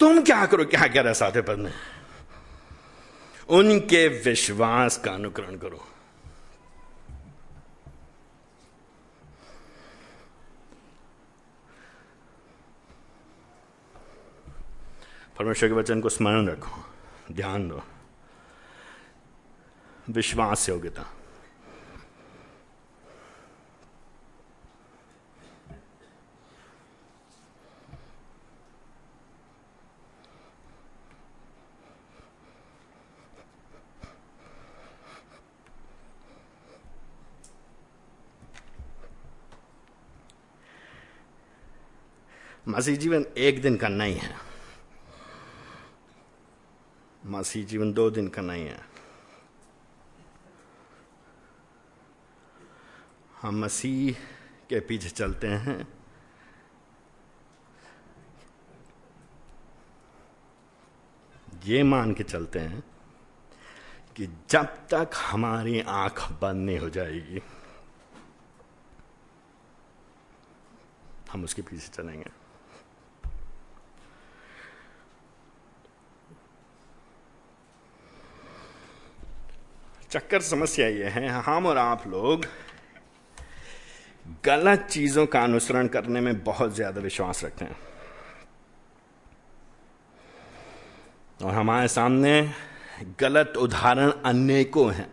[0.00, 1.72] तुम क्या करो क्या कह रहा साथे पद में
[3.48, 5.84] उनके विश्वास का अनुकरण करो।
[15.38, 16.82] परमेश्वर के वचन को स्मरण रखो,
[17.32, 17.82] ध्यान दो।
[20.10, 21.17] विश्वास योग्यता।
[42.68, 44.36] मसीह जीवन एक दिन का नहीं है।
[47.26, 48.80] मसीह जीवन दो दिन का नहीं है।
[53.42, 54.12] हम मसीह
[54.68, 55.88] के पीछे चलते हैं।
[61.64, 62.82] ये मान के चलते हैं
[64.16, 67.42] कि जब तक हमारी आँख बंद नहीं हो जाएगी,
[71.32, 72.37] हम उसके पीछे चलेंगे।
[80.10, 82.44] चक्कर समस्या ये है, हम और आप लोग
[84.44, 87.76] गलत चीज़ों का अनुसरण करने में बहुत ज़्यादा विश्वास रखते हैं।
[91.40, 92.32] और हमारे सामने
[93.20, 95.10] गलत उदाहरण अनेकों हैं।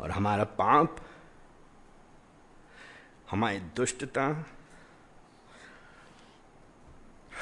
[0.00, 0.96] और हमारा पाप,
[3.30, 4.28] हमारी दुष्टता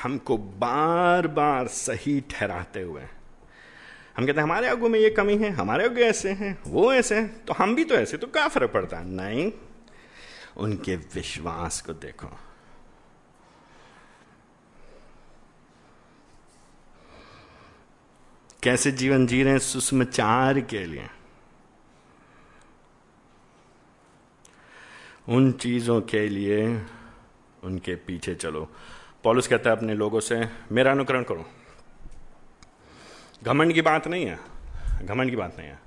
[0.05, 3.03] हमको बार बार सही ठहराते हुए
[4.17, 7.15] हम कहते हैं, हमारे आगू में ये कमी है, हमारे आगू ऐसे हैं, वो ऐसे
[7.15, 9.07] हैं तो हम भी तो ऐसे तो क्या फ़र्क पड़ता है?
[9.07, 9.53] नहीं,
[10.57, 12.29] उनके विश्वास को देखो।
[18.63, 21.09] कैसे जीवन जी रहे हैं सुषमाचार के लिए।
[25.29, 26.65] उन चीज़ों के लिए
[27.65, 28.69] उनके पीछे चलो।
[29.25, 31.47] पॉलिस कहता है अपने लोगों से, मेरा अनुकरण करो।
[33.45, 34.39] घमंड की बात नहीं है।
[35.07, 35.79] घमंड की बात नहीं है।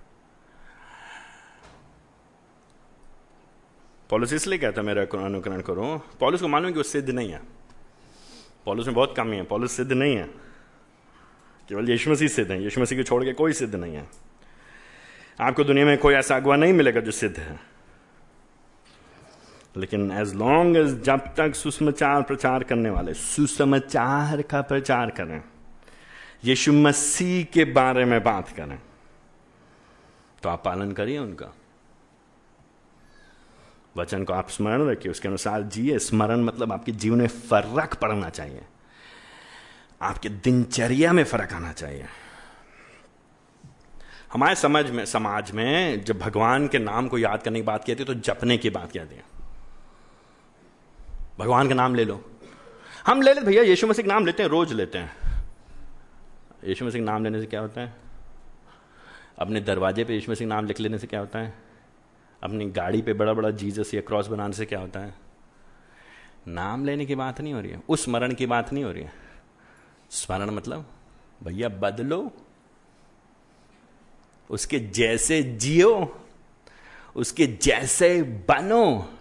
[4.09, 7.31] पॉलिस इसलिए कहता है, मेरा अनुकरण करो। पॉलिस को मालूम है कि वो सिद्ध नहीं
[7.31, 7.41] है।
[8.65, 10.23] पॉलिस में बहुत कमी है। पॉलिस सिद्ध नहीं है।
[11.69, 14.07] केवल यीशु मसीह सिद्ध है। यीशु मसीह को छोड़ के कोई सिद्ध नहीं है।
[15.41, 17.76] आपको दुनिया में कोई ऐसा अगुआ नहीं मिलेगा जो सिद्ध है।
[19.77, 25.41] लेकिन एज लॉन्ग एज जब तक सुसमाचार प्रचार करने वाले, सुसमाचार का प्रचार करें,
[26.45, 28.79] यीशु मसीह के बारे में बात करें
[30.43, 31.53] तो आप पालन करिए उनका।
[33.97, 38.29] वचन को आप स्मरण रखिए, उसके अनुसार जिए। स्मरण मतलब आपके जीवन में फ़र्क पड़ना
[38.29, 38.61] चाहिए।
[40.01, 42.05] आपके दिनचर्या में फ़र्क आना चाहिए।
[44.33, 48.03] हमारे समझ में, समाज में जब भगवान के नाम को याद करने की बात कहती
[48.03, 49.36] है तो जपने की बात कहती है
[51.39, 52.31] भगवान का नाम ले लो।
[53.05, 55.15] हम ले लेते भैया, यीशु मसीह का नाम लेते हैं, रोज लेते हैं।
[56.63, 57.93] यीशु मसीह का नाम लेने से क्या होता है?
[59.39, 61.53] अपने दरवाजे पे यीशु मसीह का नाम लिख लेने से क्या होता है?
[62.43, 65.15] अपनी गाड़ी पे बड़ा बड़ा जीसस या क्रॉस बनाने से क्या होता है?
[66.47, 69.03] नाम लेने की बात नहीं हो रही है। उस स्मरण की बात नहीं हो रही
[69.03, 69.13] है।
[70.09, 70.89] स्मरण मतलब
[71.43, 72.31] भैया, बदलो।
[74.49, 76.21] उसके जैसे जियो।
[77.15, 79.16] उसके जैसे बनो।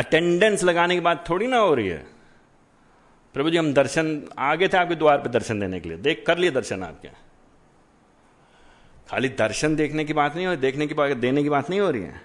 [0.00, 2.06] अटेंडेंस लगाने की बात थोड़ी ना हो रही है।
[3.34, 6.38] प्रभु जी, हम दर्शन, आगे थे आपके द्वार पे दर्शन देने के लिए। देख, कर
[6.38, 7.08] लिए दर्शन आपके।
[9.10, 11.80] खाली दर्शन देखने की बात नहीं हो रही देखने की बात, देने की बात नहीं
[11.80, 12.20] हो रही है।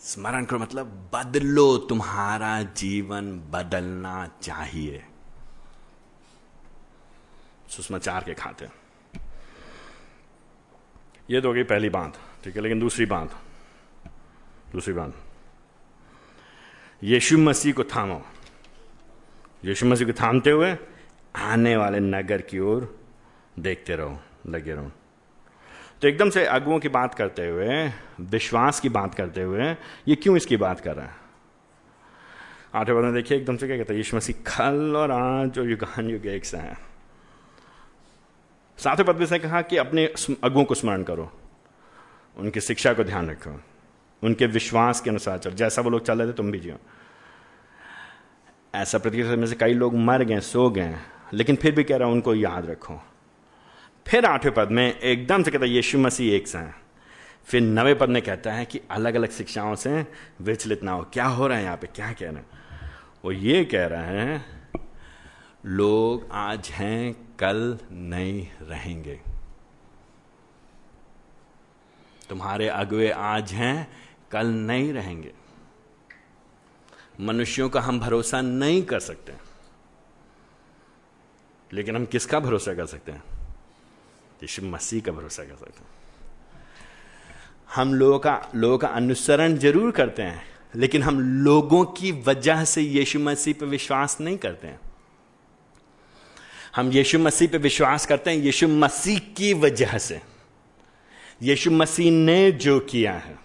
[0.00, 5.04] स्मरण करो मतलब बदलो तुम्हारा जीवन बदलना चाहिए।
[7.68, 8.68] सुषमाचार के खाते।
[11.30, 13.40] ये तो हो गई पहली बात ठीक है, लेकिन दूसरी बात
[14.72, 15.14] दूसरी बात
[17.04, 18.22] यीशु मसीह को थामो।
[19.64, 20.76] यीशु मसीह को थामते हुए
[21.36, 23.00] आने वाले नगर की ओर
[23.58, 24.92] देखते रहो, लगे रहो।
[26.02, 29.70] तो एकदम से अगुओं की बात करते हुए, विश्वास की बात करते हुए,
[30.08, 31.14] ये क्यों इसकी बात कर रहा है?
[32.74, 35.70] आठवें पद में देखिए, एकदम से क्या कहते हैं, यीशु मसीह कल और आज और
[35.70, 36.78] युगान युग एक से हैं।
[38.78, 40.12] सातवें पद में से कहा कि अपने
[40.44, 41.32] अगुओं को स्मरण करो।
[42.36, 43.60] उनकी शिक्षा को ध्यान रखो।
[44.22, 46.76] उनके विश्वास के अनुसार चलो। जैसा वो लोग चल रहे थे, तुम भी जियो।
[48.74, 50.94] ऐसा प्रतीत में से कई लोग मर गए, सो गए
[51.34, 53.00] लेकिन फिर भी कह रहा हूँ, उनको याद रखो।
[54.06, 56.72] फिर आठवें पद में एकदम से कहता है, यीशु मसीह एक सा
[57.46, 60.06] फिर नवे पद में कहता है कि अलग अलग शिक्षाओं से
[60.40, 61.86] विचलित ना हो। क्या हो रहा है यहाँ पे?
[61.86, 62.46] क्या कह रहे हैं?
[63.24, 64.44] वो ये कह रहे हैं,
[65.66, 69.20] लोग आज हैं, कल नहीं रहेंगे।
[72.30, 73.88] तुम्हारे अगुए आज हैं
[74.32, 75.32] कल नहीं रहेंगे।
[77.20, 79.32] मनुष्यों का हम भरोसा नहीं कर सकते।
[81.72, 83.24] लेकिन हम किसका भरोसा कर सकते हैं?
[84.42, 85.90] यीशु मसीह का भरोसा कर सकते हैं।
[87.74, 90.44] हम लोगों का लोगों का अनुसरण ज़रूर करते हैं,
[90.76, 94.80] लेकिन हम लोगों की वजह से यीशु मसीह पर विश्वास नहीं करते हैं।
[96.76, 100.20] हम यीशु मसीह पे विश्वास करते हैं यीशु मसीह की वजह से।
[101.42, 103.41] यीशु मसीह ने जो किया है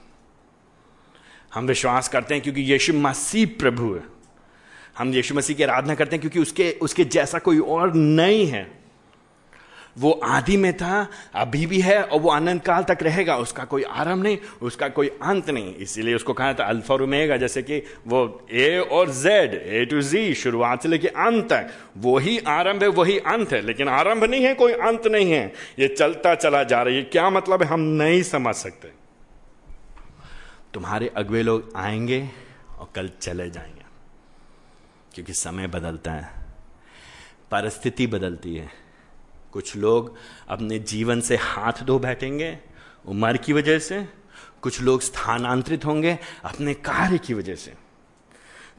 [1.53, 4.03] हम विश्वास करते हैं क्योंकि यीशु मसीह प्रभु है।
[4.97, 8.77] हम यीशु मसीह की आराधना करते हैं क्योंकि उसके उसके जैसा कोई और नहीं है।
[9.97, 13.83] वो आदि में था, अभी भी है और वो अनंत काल तक रहेगा। उसका कोई
[13.83, 18.47] आरंभ नहीं, उसका कोई अंत नहीं। इसीलिए उसको कहा था अल्फ़ा रुमेगा जैसे कि वो
[18.51, 23.17] ए और जेड, ए टू जी, शुरुआत से लेके अंत तक। वही आरंभ है, वही
[23.17, 26.93] अंत है। लेकिन आरंभ नहीं है, कोई अंत नहीं है। ये चलता चला जा रहा
[26.93, 28.96] है। क्या मतलब है, हम नहीं समझ सकते।
[30.77, 32.29] तुम्हारे अगवे लोग आएँगे
[32.79, 33.85] और कल चले जाएँगे,
[35.13, 36.29] क्योंकि समय बदलता है,
[37.51, 38.69] परिस्थिति बदलती है।
[39.53, 40.13] कुछ लोग
[40.49, 42.59] अपने जीवन से हाथ धो बैठेंगे
[43.05, 44.07] उम्र की वजह से,
[44.61, 47.73] कुछ लोग स्थानांतरित होंगे अपने कार्य की वजह से।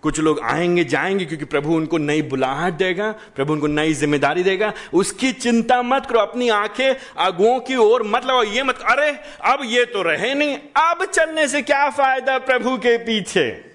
[0.02, 4.72] कुछ लोग आएँगे, जाएँगे क्योंकि प्रभु उनको नई बुलाहट देगा, प्रभु उनको नई ज़िम्मेदारी देगा।
[4.94, 9.10] उसकी चिंता मत करो, अपनी आँखें अगुओं की ओर मत लगाओ, ये मत, अरे,
[9.44, 13.68] अब ये तो रहे नहीं, अब चलने से क्या फ़ायदा प्रभु के पीछे?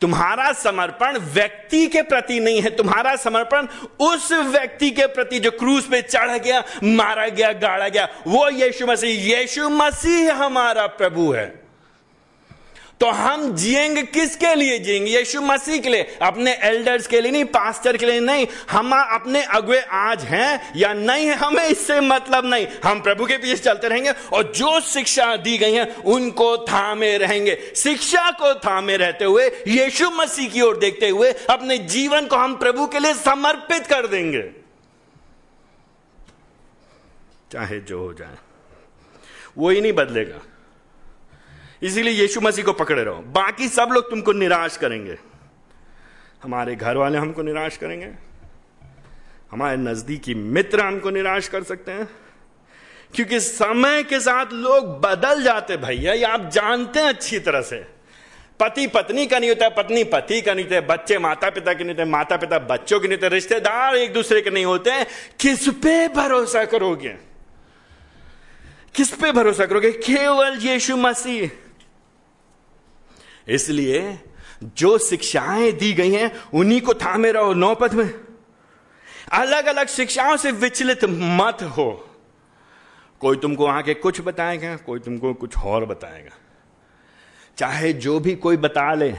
[0.00, 3.66] तुम्हारा समर्पण व्यक्ति के प्रति नहीं है, तुम्हारा समर्पण
[4.00, 8.86] उस व्यक्ति के प्रति जो क्रूज पे चढ़ गया, मारा गया, गाड़ा गया, वो यीशु
[8.86, 11.67] मसीह यीशु मसीह हमारा प्रभु है।
[13.00, 15.18] तो हम जिएँगे किसके लिए जिएँगे?
[15.18, 19.42] यीशु मसीह के लिए। अपने एल्डर्स के लिए नहीं पास्टर के लिए नहीं। हम अपने
[19.42, 23.88] अगुए आज हैं या नहीं है हमें इससे मतलब नहीं। हम प्रभु के पीछे चलते
[23.88, 29.46] रहेंगे और जो शिक्षा दी गई है, उनको थामे रहेंगे। शिक्षा को थामे रहते हुए,
[29.68, 34.06] यीशु मसीह की ओर देखते हुए, अपने जीवन को हम प्रभु के लिए समर्पित कर
[34.06, 34.50] देंगे।
[37.52, 38.34] चाहे जो हो जाए।
[39.58, 40.38] वो ही नहीं बदलेगा।
[41.82, 45.18] इसीलिए यीशु मसीह को पकड़े रहो। बाकी सब लोग तुमको निराश करेंगे।
[46.42, 48.08] हमारे घर वाले हमको निराश करेंगे।
[49.52, 52.08] हमारे नजदीकी मित्र हमको निराश कर सकते हैं।
[53.14, 57.76] क्योंकि समय के साथ लोग बदल जाते भैया। ये आप जानते हैं अच्छी तरह से।
[58.60, 61.96] पति पत्नी का नहीं होता, पत्नी पति का नहीं होता, बच्चे माता पिता के नहीं
[61.96, 65.04] होते माता पिता बच्चों के नहीं होते, रिश्तेदार एक दूसरे के नहीं होते।
[65.40, 67.16] किस पे भरोसा करोगे?
[68.94, 69.92] किस पे भरोसा करोगे?
[69.92, 71.50] केवल यीशु मसीह।
[73.48, 74.18] इसलिए
[74.64, 78.14] जो शिक्षाएँ दी गई हैं, उन्हीं को थामे रहो नौपथ में।
[79.32, 82.08] अलग अलग शिक्षाओं से विचलित मत हो।
[83.20, 86.36] कोई तुमको आके कुछ बताएगा, कोई तुमको कुछ और बताएगा।
[87.58, 89.14] चाहे जो भी कोई बता ले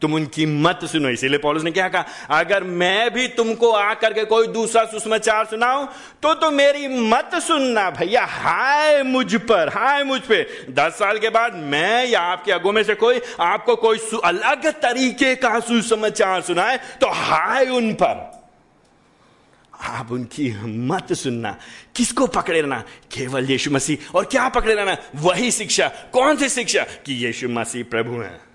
[0.00, 4.24] तुम उनकी मत सुनो। इसीलिए पॉलिस ने क्या कहा, अगर मैं भी तुमको आकर के
[4.24, 5.86] कोई दूसरा सुषमाचार सुनाऊं
[6.22, 11.28] तो तो मेरी मत सुनना भैया। हाय मुझ पर, हाय मुझ पे। दस साल के
[11.28, 16.76] बाद मैं या आपके अगो में से कोई आपको कोई अलग तरीके का सुसमाचार सुनाए
[16.76, 18.38] तो हाय उन पर।
[19.82, 21.56] आप उनकी मत सुनना।
[21.96, 22.80] किसको पकड़े रहना?
[23.12, 24.96] केवल यीशु मसीह। और क्या पकड़े रहना?
[25.14, 26.82] वही शिक्षा। कौन सी शिक्षा?
[26.82, 28.47] कि यीशु मसीह प्रभु हैं।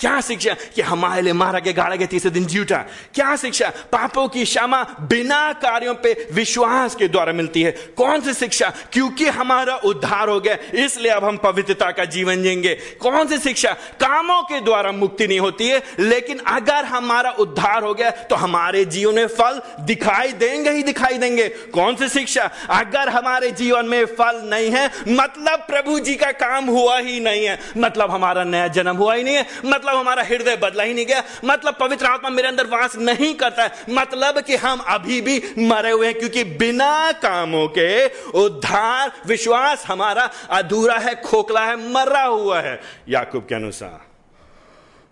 [0.00, 0.54] क्या शिक्षा?
[0.74, 2.76] कि हमारे लिए मारा गया, गाड़ा गया तीसरे दिन जी उठा
[3.14, 3.68] क्या शिक्षा?
[3.92, 8.72] पापों की क्षमा बिना कार्यों पे विश्वास के द्वारा मिलती है। कौन सी शिक्षा?
[8.92, 13.72] क्योंकि हमारा उद्धार हो गया, इसलिए अब हम पवित्रता का जीवन जिएँगे। कौन सी शिक्षा?
[14.00, 18.84] कामों के द्वारा मुक्ति नहीं होती है, लेकिन अगर हमारा उद्धार हो गया तो हमारे
[18.86, 22.50] जीवन में फल दिखाई देंगे ही दिखाई देंगे। कौन सी शिक्षा?
[22.70, 27.44] अगर हमारे जीवन में फल नहीं है मतलब प्रभु जी का काम हुआ ही नहीं
[27.46, 30.94] है। मतलब हमारा नया जन्म हुआ ही नहीं है मतलब मतलब हमारा हृदय बदला ही
[30.94, 35.20] नहीं गया। मतलब पवित्र आत्मा मेरे अंदर वास नहीं करता है। मतलब कि हम अभी
[35.20, 41.92] भी मरे हुए हैं, क्योंकि बिना कामों के उद्धार, विश्वास हमारा अधूरा है, खोखला है,
[41.92, 44.06] मरा हुआ है। याकूब के अनुसार,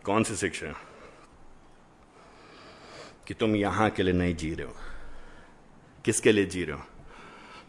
[0.05, 0.67] कौन सी शिक्षा?
[3.29, 4.77] कि तुम यहाँ के लिए नहीं जी रहे हो।
[6.05, 6.83] किसके लिए जी रहे हो?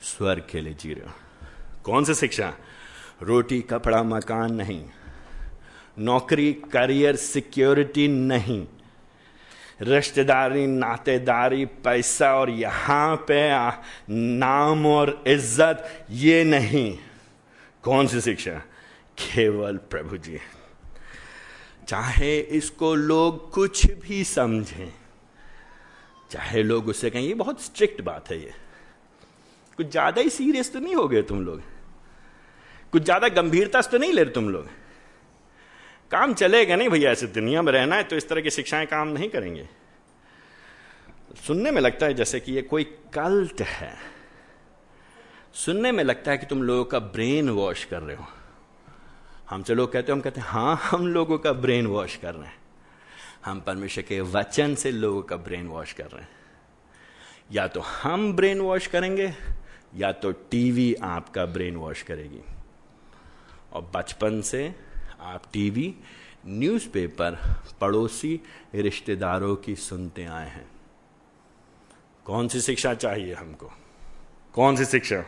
[0.02, 1.14] स्वर्ग के लिए जी रहे हो।
[1.84, 2.54] कौन सी शिक्षा?
[3.22, 4.86] रोटी, कपड़ा, मकान नहीं।
[5.98, 8.66] नौकरी करियर सिक्योरिटी नहीं।
[9.82, 13.42] रिश्तेदारी, नातेदारी, पैसा और यहाँ पे
[14.10, 16.98] नाम और इज़्ज़त, ये नहीं।
[17.84, 18.52] कौन सी शिक्षा?
[19.18, 20.40] केवल प्रभु जी।
[21.88, 24.92] चाहे इसको लोग कुछ भी समझें,
[26.32, 28.54] चाहे लोग उससे कहें, ये बहुत स्ट्रिक्ट बात है ये।
[29.78, 31.62] कुछ ज़्यादा ही सीरियस तो नहीं हो गए तुम लोग?
[32.94, 34.68] कुछ ज़्यादा गंभीरता से तो नहीं ले रहे तुम लोग?
[36.12, 39.08] काम चलेगा नहीं भैया, ऐसे दुनिया में रहना है तो इस तरह की शिक्षाएँ काम
[39.08, 39.70] नहीं करेंगे।
[41.48, 43.94] सुनने में लगता है जैसे कि ये कोई कल्ट है।
[45.54, 49.76] सुनने में लगता है कि तुम लोगों का ब्रेन वॉश कर रहे हो। हम हमसे
[49.76, 52.56] लोग कहते हो, हम कहते हैं हाँ हम लोगों का ब्रेन वॉश कर रहे हैं।
[53.46, 56.30] हम परमेश्वर के वचन से लोगों का ब्रेन वॉश कर रहे हैं।
[57.52, 59.34] या तो हम ब्रेन वॉश करेंगे,
[59.96, 62.42] या तो टीवी आपका ब्रेन वॉश करेगी।
[63.74, 64.76] और बचपन से
[65.24, 65.96] आप टीवी,
[66.48, 67.38] न्यूज़पेपर,
[67.82, 68.42] पड़ोसी
[68.76, 70.68] रिश्तेदारों की सुनते आए हैं।
[72.26, 73.72] कौन सी शिक्षा चाहिए हमको?
[74.54, 75.24] कौन सी शिक्षा?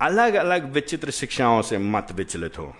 [0.00, 2.74] अलग अलग विचित्र शिक्षाओं से मत विचलित हो।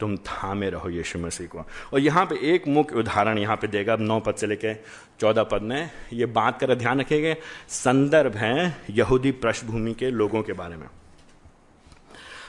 [0.00, 1.58] तुम थामे रहो यीशु मसीह को।
[1.92, 4.74] और यहाँ पे एक मुख्य उदाहरण यहाँ पे देगा नौ पद से लेके
[5.20, 7.36] चौदह पद में ये बात कर ध्यान रखेंगे।
[7.68, 10.88] संदर्भ है यहूदी पृष्ठभूमि के लोगों के बारे में।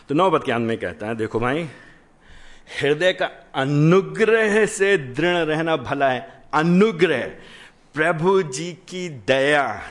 [0.10, 1.70] तो नौ पद के अंत में कहता है, देखो भाई
[2.82, 7.28] हृदय का अनुग्रह से दृढ़ रहना भला है। अनुग्रह।
[7.94, 9.82] प्रभु जी की दया।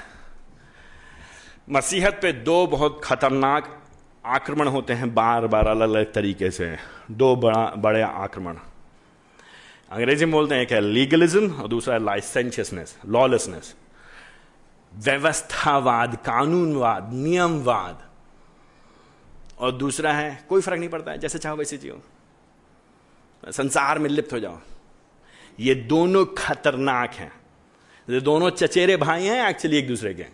[1.70, 3.82] मसीहत पे दो बहुत खतरनाक
[4.26, 6.76] आक्रमण होते हैं बार बार अलग अलग तरीके से।
[7.10, 8.56] दो बड़ा, बड़े आक्रमण।
[9.90, 13.74] अंग्रेज़ी में बोलते हैं एक है लीगलिज्म और दूसरा है लाइसेंशियसनेस लॉलेसनेस
[14.94, 18.02] व्यवस्थावाद, कानूनवाद, नियमवाद।
[19.58, 22.00] और दूसरा है कोई फ़र्क नहीं पड़ता है, जैसे चाहो वैसे जियो।
[23.44, 24.59] संसार में लिप्त हो जाओ।
[25.59, 27.33] ये दोनों खतरनाक हैं।
[28.09, 30.24] ये दोनों चचेरे भाई हैं एक्चुअली एक दूसरे के।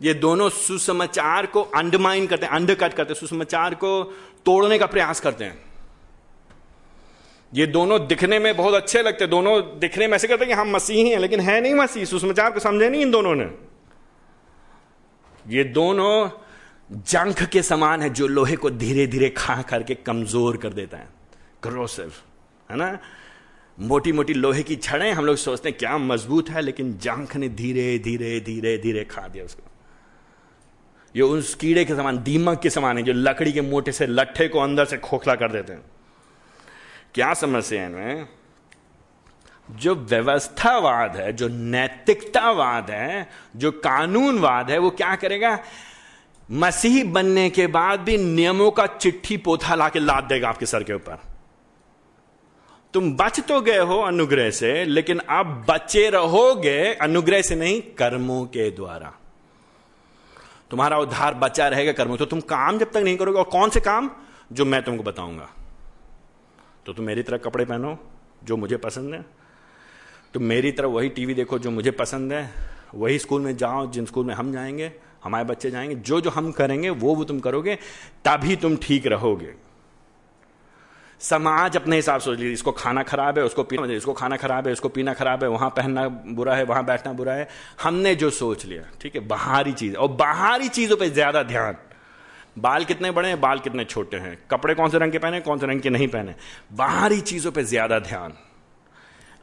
[0.00, 4.02] ये दोनों सुसमाचार को अंडरमाइन करते हैं अंडरकट करते हैं, सुसमाचार को
[4.44, 5.58] तोड़ने का प्रयास करते हैं।
[7.52, 10.60] ये दोनों दिखने में बहुत अच्छे लगते हैं। दोनों दिखने में ऐसे करते हैं कि
[10.60, 13.50] हम मसीह हैं, लेकिन है नहीं मसीह। सुसमाचार को समझे नहीं इन दोनों ने।
[15.48, 16.28] ये दोनों
[16.90, 21.19] जंख के समान है जो लोहे को धीरे धीरे खा करके कमज़ोर कर देता है।
[21.62, 22.12] क्रोसिव
[22.70, 22.98] है ना?
[23.80, 27.48] मोटी मोटी लोहे की छड़ें, हम लोग सोचते हैं क्या मज़बूत है, लेकिन जांख ने
[27.48, 29.62] धीरे धीरे धीरे धीरे खा दिया उसको।
[31.16, 34.48] ये उस कीड़े के समान, दीमक के समान है, जो लकड़ी के मोटे से लट्ठे
[34.48, 35.82] को अंदर से खोखला कर देते हैं।
[37.14, 38.28] क्या समस्या है इनमें?
[39.70, 45.58] जो व्यवस्थावाद है, जो नैतिकतावाद है, जो कानूनवाद है, वो क्या करेगा?
[46.50, 50.82] मसीह बनने के बाद भी नियमों का चिट्ठी पोथा ला के लाद देगा आपके सर
[50.82, 51.29] के ऊपर।
[52.94, 58.44] तुम बच तो गए हो अनुग्रह से, लेकिन अब बचे रहोगे अनुग्रह से नहीं, कर्मों
[58.44, 59.14] के द्वारा।
[60.70, 63.80] तुम्हारा उद्धार बचा रहेगा कर्मों तो तुम काम जब तक नहीं करोगे, और कौन से
[63.80, 64.10] काम?
[64.52, 65.50] जो मैं तुमको बताऊँगा।
[66.86, 67.98] तो तुम मेरी तरह कपड़े पहनो,
[68.44, 69.24] जो मुझे पसंद है।
[70.34, 72.50] तुम मेरी तरफ़ वही टीवी देखो, जो मुझे पसंद है।
[72.94, 74.92] वही स्कूल में जाओ, जिन स्कूल में हम जाएँगे,
[75.24, 77.74] हमारे बच्चे जाएँगे, जो जो हम करेंगे, वो वो तुम करोगे,
[78.24, 79.69] तभी तुम ठीक रहोगे।
[81.20, 84.72] समाज अपने हिसाब सोच लीजिए, इसको खाना खराब है, उसको पीना, इसको खाना खराब है
[84.72, 87.48] उसको पीना खराब है, वहाँ पहनना बुरा है, वहाँ बैठना बुरा है।
[87.82, 91.76] हमने जो सोच लिया, ठीक है, बाहरी चीज़, और बाहरी चीज़ों पर ज़्यादा ध्यान।
[92.58, 95.58] बाल कितने बड़े हैं, बाल कितने छोटे हैं, कपड़े कौन से रंग के पहने, कौन
[95.58, 96.34] से रंग के नहीं पहने।
[96.72, 98.32] बाहरी चीज़ों पर ज़्यादा ध्यान।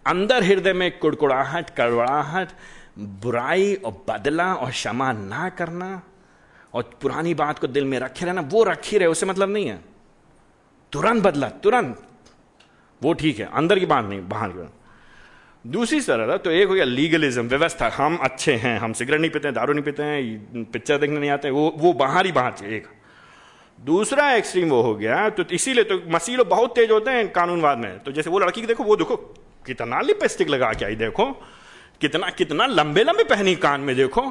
[0.06, 2.50] अंदर हृदय में कुड़कुड़ाहट, कड़वड़ाहट,
[2.98, 6.02] बुराई और बदला और क्षमा ना करना,
[6.74, 9.80] और पुरानी बात को दिल में रखे रहना, वो रखी रहे, उसे मतलब नहीं है।
[10.94, 12.04] तुरंत बदला, तुरंत।
[13.02, 14.74] वो ठीक है, अंदर की बात नहीं, बाहर की बात।
[15.66, 19.48] दूसरी तरह तो एक हो गया लीगलिज्म व्यवस्था। हम अच्छे हैं, हम सिगरेट नहीं पीते
[19.48, 22.88] हैं, दारू नहीं पीते हैं, पिक्चर देखने नहीं आते, वो वो बाहर ही बाहर एक।
[23.80, 27.78] दूसरा एक्सट्रीम वो हो गया तो इसीलिए तो मसीह लोग बहुत तेज होते हैं कानूनवाद
[27.78, 29.16] में। तो जैसे वो लड़की देखो, वो देखो,
[29.66, 31.26] कितना लिपस्टिक लगा के आई, देखो।
[32.02, 34.22] कितना कितना लंबे लंबे पहनी कान में, देखो।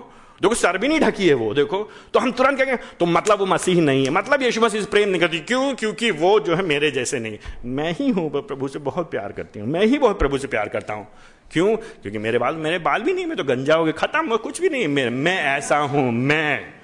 [0.42, 1.78] देखो सर भी नहीं ढकी है वो देखो।
[2.14, 5.08] तो हम तुरंत कहेंगे तो मतलब वो मसीह नहीं है। मतलब यीशु मसीह से प्रेम
[5.08, 5.74] नहीं करती। क्यों?
[5.74, 9.60] क्योंकि वो जो है मेरे जैसे नहीं मैं ही हूँ प्रभु से बहुत प्यार करती
[9.60, 11.06] हूँ। मैं ही बहुत प्रभु से प्यार करता हूँ।
[11.52, 11.76] क्यों?
[11.76, 14.68] क्योंकि मेरे बाल मेरे बाल भी नहीं मैं तो गंजा हो गए खत्म कुछ भी
[14.68, 16.74] नहीं मैं, मैं ऐसा हूँ मैं।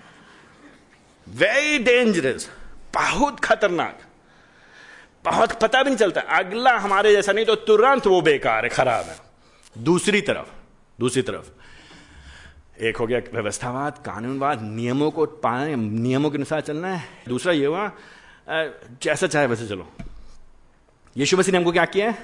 [1.26, 2.48] वेरी डेंजरस
[2.94, 3.98] बहुत खतरनाक।
[5.24, 9.05] बहुत पता भी नहीं चलता। अगला हमारे जैसा नहीं तो तुरंत वो बेकार है खराब
[9.05, 9.16] है।
[9.78, 10.48] दूसरी तरफ़
[10.98, 11.50] दूसरी तरफ़।
[12.83, 17.66] एक हो गया व्यवस्थावाद, कानूनवाद, नियमों को पाने नियमों के अनुसार चलना है। दूसरा ये
[17.66, 17.91] हुआ
[19.03, 19.87] जैसा चाहे वैसे चलो।
[21.16, 22.14] यीशु मसीह ने हमको क्या किया?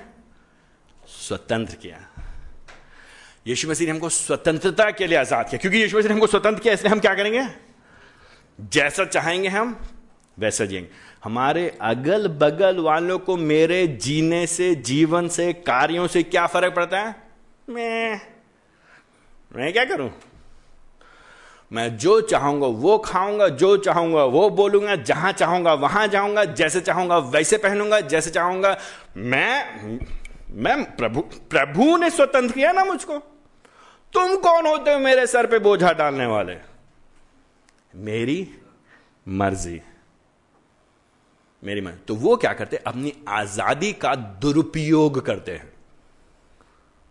[1.09, 1.99] स्वतंत्र किया।
[3.47, 6.61] यीशु मसीह ने हमको स्वतंत्रता के लिए आज़ाद किया। क्योंकि यीशु मसीह ने हमको स्वतंत्र
[6.61, 7.47] किया, इसलिए हम क्या करेंगे?
[8.59, 9.77] जैसा चाहेंगे हम,
[10.39, 10.89] वैसा जिएँगे।
[11.25, 17.01] हमारे अगल बगल वालों को मेरे जीने से, जीवन से, कार्यों से क्या फ़र्क पड़ता
[17.01, 17.15] है?
[17.69, 18.21] मैं
[19.57, 20.11] मैं क्या करूँ?
[21.73, 27.19] मैं जो चाहूँगा, वो खाऊँगा, जो चाहूँगा, वो बोलूँगा, जहाँ चाहूँगा, वहाँ जाऊँगा, जैसे चाहूँगा,
[27.19, 28.77] वैसे पहनूँगा, जैसे चाहूँगा।
[29.17, 29.99] मैं
[30.53, 33.19] मैं प्रभु प्रभु ने स्वतंत्र किया ना मुझको।
[34.13, 36.57] तुम कौन होते हो मेरे सर पे बोझा डालने वाले?
[37.97, 38.49] मेरी
[39.29, 39.81] मर्ज़ी।
[41.65, 42.77] मेरी मर्ज़ी। तो वो क्या करते?
[42.77, 45.73] अपनी आज़ादी का दुरुपयोग करते हैं।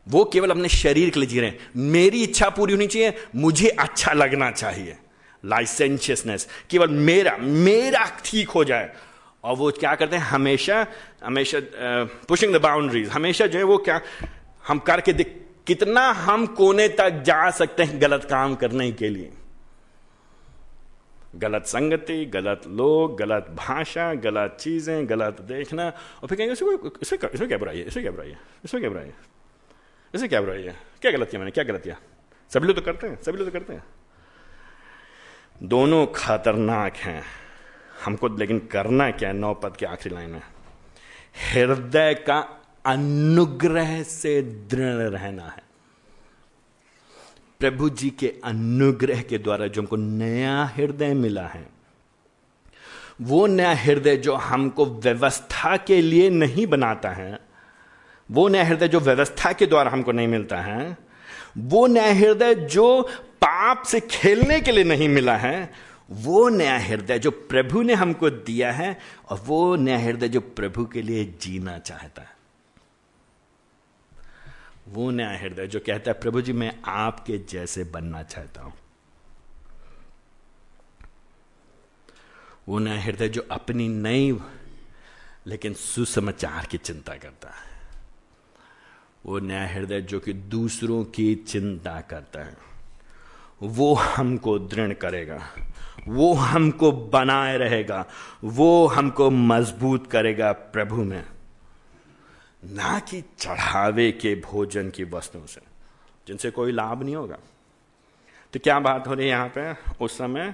[0.08, 3.70] वो केवल अपने शरीर के लिए जी रहे हैं। मेरी इच्छा पूरी होनी चाहिए, मुझे
[3.70, 4.98] अच्छा लगना चाहिए।
[5.44, 8.94] लाइसेंशियसनेस केवल मेरा मेरा ठीक हो जाए।
[9.44, 10.24] और वो क्या करते हैं?
[10.24, 10.86] हमेशा
[11.24, 11.60] हमेशा
[12.28, 14.00] पुशिंग द बाउंड्रीज हमेशा जो है वो क्या,
[14.66, 15.36] हम करके दिख,
[15.68, 19.32] कितना हम कोने तक जा सकते हैं गलत काम करने के लिए।
[21.36, 27.58] गलत संगति, गलत लोग, गलत भाषा, गलत चीज़ें, गलत देखना। और फिर कहेंगे इसमें क्या
[27.58, 27.86] बुराई है?
[27.86, 28.40] इसमें क्या बुराई है?
[28.66, 29.14] इसमें क्या बुराई है?
[30.14, 30.76] इसे क्या बुराई है?
[31.02, 31.52] क्या गलत किया मैंने?
[31.52, 31.98] क्या गलत किया
[32.52, 33.84] सभी लोग तो करते हैं, सभी लोग तो करते हैं।
[35.64, 37.24] दोनों खतरनाक हैं।
[38.06, 39.36] हमको लेकिन करना क्या है?
[39.36, 40.42] नौपद के आखिरी लाइन में।
[41.54, 42.40] हृदय का
[42.86, 45.64] अनुग्रह से दृढ़ रहना है।
[47.60, 51.68] प्रभु जी के अनुग्रह के द्वारा जो हमको नया हृदय मिला है,
[53.22, 57.47] वो नया हृदय जो हमको व्यवस्था के लिए नहीं बनाता है
[58.32, 60.98] वो नया हृदय जो व्यवस्था के द्वारा हमको नहीं मिलता है,
[61.58, 63.02] वो नया हृदय जो
[63.42, 65.74] पाप से खेलने के लिए नहीं मिला है,
[66.12, 69.00] वो नया हृदय जो प्रभु ने हमको दिया है
[69.30, 72.36] और वो नया हृदय जो प्रभु के लिए जीना चाहता है।
[74.88, 78.74] वो नया हृदय जो कहता है, प्रभु जी, मैं आपके जैसे बनना चाहता हूँ।
[82.68, 84.40] वो नया हृदय जो अपनी नई,
[85.48, 87.67] लेकिन सुसमाचार की चिंता करता है।
[89.26, 92.58] वो नया हृदय जो कि दूसरों की चिंता करता है,
[93.64, 95.40] वो हमको दृढ़ करेगा,
[96.08, 98.06] वो हमको बनाए रहेगा,
[98.44, 101.24] वो हमको मज़बूत करेगा प्रभु में,
[102.66, 105.62] ना कि चढ़ावे के भोजन की वस्तुओं से,
[106.28, 107.38] जिनसे कोई लाभ नहीं होगा।
[108.54, 109.74] तो क्या बात हो रही है यहाँ पे?
[110.06, 110.54] उस समय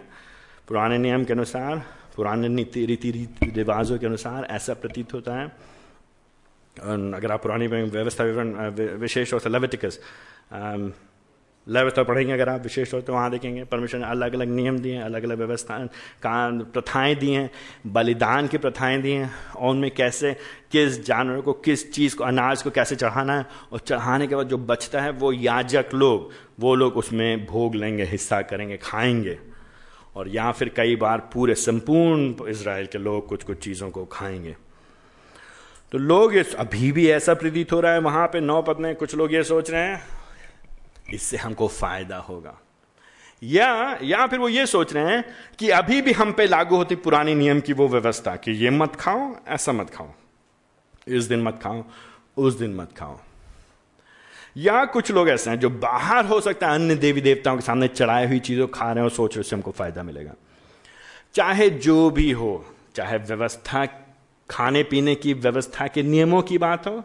[0.67, 1.83] पुराने नियम के अनुसार,
[2.15, 3.11] पुराने नीति रीति
[3.45, 5.47] रिवाजों के अनुसार ऐसा प्रतीत होता है
[6.77, 8.53] अगर आप पुरानी व्यवस्था विवरण
[8.99, 9.99] विशेष तौर से लेविटिकस
[11.67, 14.93] व्यवस्था पढ़ेंगे अगर आप, विशेष तौर तो वहाँ देखेंगे। परमेश्वर ने अलग अलग नियम दिए
[14.93, 15.77] हैं अलग अलग व्यवस्था
[16.23, 16.33] का
[16.73, 17.49] प्रथाएँ दी हैं,
[17.87, 20.33] बलिदान की प्रथाएँ दी हैं, और उनमें कैसे,
[20.71, 24.47] किस जानवर को, किस चीज़ को, अनाज को कैसे चढ़ाना है, और चढ़ाने के बाद
[24.47, 29.37] जो बचता है वो याजक लोग, वो लोग उसमें भोग लेंगे, हिस्सा करेंगे, खाएँगे।
[30.15, 34.55] और या फिर कई बार पूरे संपूर्ण इसराइल के लोग कुछ कुछ चीज़ों को खाएँगे।
[35.93, 38.95] तो लोग इस अभी भी ऐसा प्रतीत हो रहा है वहाँ पे नौ पद में
[38.95, 40.01] कुछ लोग ये सोच रहे हैं,
[41.13, 42.57] इससे हमको फ़ायदा होगा।
[43.41, 45.23] या या फिर वो ये सोच रहे हैं
[45.59, 48.95] कि अभी भी हम पे लागू होती पुरानी नियम की वो व्यवस्था कि ये मत
[48.95, 50.09] खाओ, ऐसा मत खाओ।
[51.07, 51.83] इस दिन मत खाओ,
[52.37, 53.19] उस दिन मत खाओ।
[54.57, 57.87] या कुछ लोग ऐसे हैं जो बाहर हो सकता है अन्य देवी देवताओं के सामने
[57.87, 60.33] चढ़ाई हुई चीज़ों खा रहे हो सोच रहे उससे हमको फ़ायदा मिलेगा।
[61.35, 62.65] चाहे जो भी हो,
[62.95, 63.85] चाहे व्यवस्था
[64.49, 67.03] खाने पीने की व्यवस्था के नियमों की बात हो,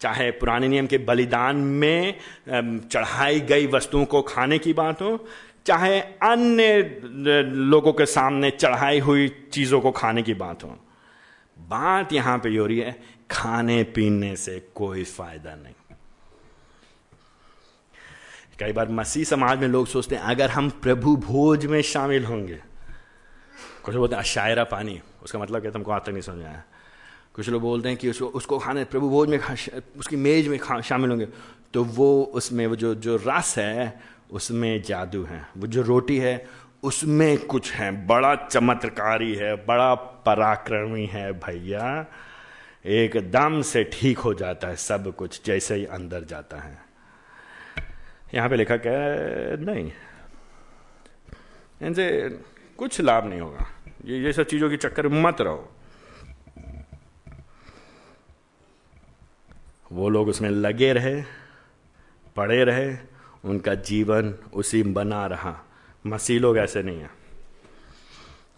[0.00, 2.14] चाहे पुराने नियम के बलिदान में
[2.48, 5.26] चढ़ाई गई वस्तुओं को खाने की बात हो,
[5.66, 6.82] चाहे अन्य
[7.44, 10.68] लोगों के सामने चढ़ाई हुई चीज़ों को खाने की बात हो।
[11.60, 12.96] बात यहाँ पे हो रही है
[13.30, 15.74] खाने पीने से कोई फ़ायदा नहीं।
[18.60, 22.58] कई बार मसीह समाज में लोग सोचते हैं, अगर हम प्रभु भोज में शामिल होंगे,
[23.84, 26.62] कुछ बोलते हैं शायरा पानी। उसका मतलब क्या तुमको आता नहीं समझ आया।
[27.34, 29.38] कुछ लोग बोलते हैं कि उसको उसको खाने, प्रभु भोज में
[29.96, 31.28] उसकी मेज में शामिल होंगे।
[31.74, 34.00] तो वो उसमें, वो जो जो रस है,
[34.30, 36.46] उसमें जादू है। वो जो रोटी है,
[36.82, 42.06] उसमें कुछ है। बड़ा चमत्कारी है, बड़ा पराक्रमी है, भैया।
[42.86, 46.78] एकदम से ठीक हो जाता है सब कुछ, जैसे ही अंदर जाता है।
[48.34, 48.92] यहाँ पे लिखा क्या
[49.64, 49.90] नहीं।
[51.82, 52.28] इनसे
[52.78, 53.66] कुछ लाभ नहीं होगा।
[54.04, 55.72] ये ये सब चीज़ों के चक्कर में मत रहो।
[59.92, 61.22] वो लोग उसमें लगे रहे,
[62.36, 62.96] पड़े रहे,
[63.44, 65.66] उनका जीवन उसी बना रहा।
[66.06, 67.10] मसीह लोग ऐसे नहीं है।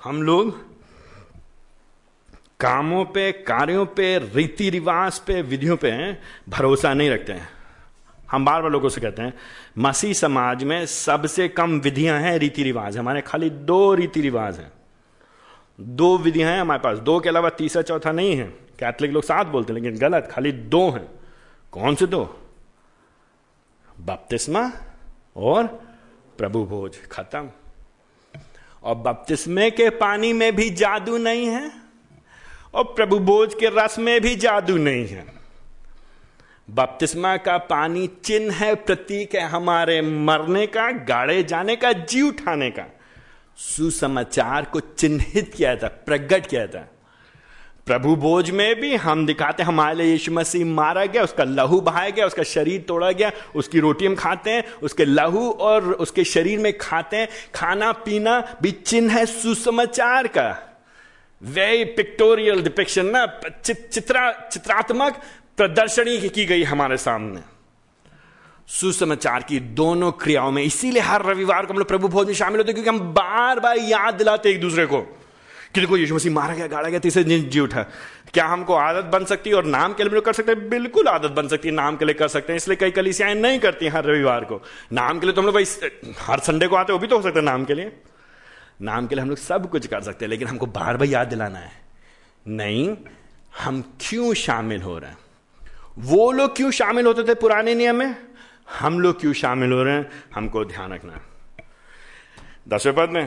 [0.05, 0.71] हम लोग
[2.61, 6.13] कामों पे, कार्यों पे, रीति रिवाज पे, विधियों पे
[6.49, 7.49] भरोसा नहीं रखते हैं।
[8.31, 9.35] हम बार बार लोगों से कहते हैं,
[9.79, 14.73] मसीह समाज में सबसे कम विधियाँ हैं रीति रिवाज। हमारे खाली दो रीति रिवाज हैं।
[15.81, 18.45] दो विधियाँ हैं हमारे पास। दो के अलावा तीसरा, चौथा नहीं है।
[18.79, 21.09] कैथलिक लोग सात बोलते हैं, लेकिन गलत, खाली दो हैं।
[21.73, 22.25] कौन से दो?
[24.01, 24.73] बपतिस्मा
[25.37, 25.67] और
[26.39, 27.51] प्रभु भोज खत्म।
[28.83, 31.73] और बपतिस्मे के पानी में भी जादू नहीं है,
[32.75, 35.27] और प्रभु भोज के रस में भी जादू नहीं है।
[36.71, 42.71] बपतिस्मा का पानी चिन्ह है, प्रतीक है हमारे मरने का, गाड़े जाने का, जी उठाने
[42.71, 42.85] का।
[43.61, 46.89] सुसमाचार को चिन्हित किया था, प्रकट किया था।
[47.87, 51.81] प्रभु बोझ में भी हम दिखाते हैं, हमारे लिए यीशु मसीह मारा गया, उसका लहू
[51.81, 56.25] बहाया गया, उसका शरीर तोड़ा गया, उसकी रोटी हम खाते हैं, उसके लहू और उसके
[56.25, 60.79] शरीर में खाते हैं, खाना पीना भी चिन्ह है सुसमाचार का।
[61.43, 65.21] वे पिक्टोरियल डिपिक्शन ना चित्रा, चित्रात्मक
[65.57, 67.60] प्रदर्शनी की गई हमारे सामने।
[68.71, 72.57] सुसमाचार की दोनों क्रियाओं में। इसीलिए हर रविवार को हम लोग प्रभु भोज में शामिल
[72.57, 75.01] होते क्योंकि हम बार बार याद दिलाते एक दूसरे को।
[75.75, 77.83] कि देखो यीशु मसीह मारा गया, गाड़ा गया, तीसरे दिन जी उठा।
[78.33, 80.69] क्या हमको आदत बन सकती है और नाम के लिए कर सकते हैं?
[80.69, 83.59] बिल्कुल आदत बन सकती है, नाम के लिए कर सकते हैं। इसलिए कई कलिसियाएँ नहीं
[83.59, 84.63] करती हर रविवार को।
[84.93, 85.65] नाम के लिए तो हम लोग भाई,
[86.21, 87.93] हर संडे को आते वो भी तो हो सकता है नाम के लिए।
[88.83, 91.29] नाम के लिए हम लोग सब कुछ कर सकते हैं, लेकिन हमको बार बार याद
[91.29, 91.73] दिलाना है।
[92.49, 92.97] नहीं,
[93.61, 95.19] हम क्यों शामिल हो रहे हैं?
[95.99, 98.30] वो लोग क्यों शामिल होते थे पुराने नियम में?
[98.71, 100.11] हम लोग क्यों शामिल हो रहे हैं?
[100.35, 101.21] हमको ध्यान रखना है।
[102.69, 103.27] दसवें पद में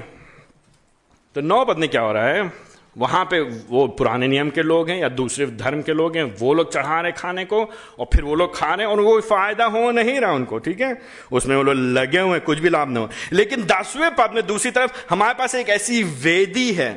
[1.36, 2.52] तो नौ पद में क्या हो रहा है?
[2.98, 3.40] वहाँ पे
[3.70, 7.00] वो पुराने नियम के लोग हैं या दूसरे धर्म के लोग हैं, वो लोग चढ़ा
[7.02, 7.64] रहे खाने को
[8.00, 10.82] और फिर वो लोग खा रहे हैं और वो फ़ायदा हो नहीं रहा उनको, ठीक
[10.82, 10.98] है?
[11.32, 14.72] उसमें वो लोग लगे हुए कुछ भी लाभ नहीं हो। लेकिन दसवें पद में दूसरी
[14.72, 16.92] तरफ़ हमारे पास एक ऐसी वेदी है,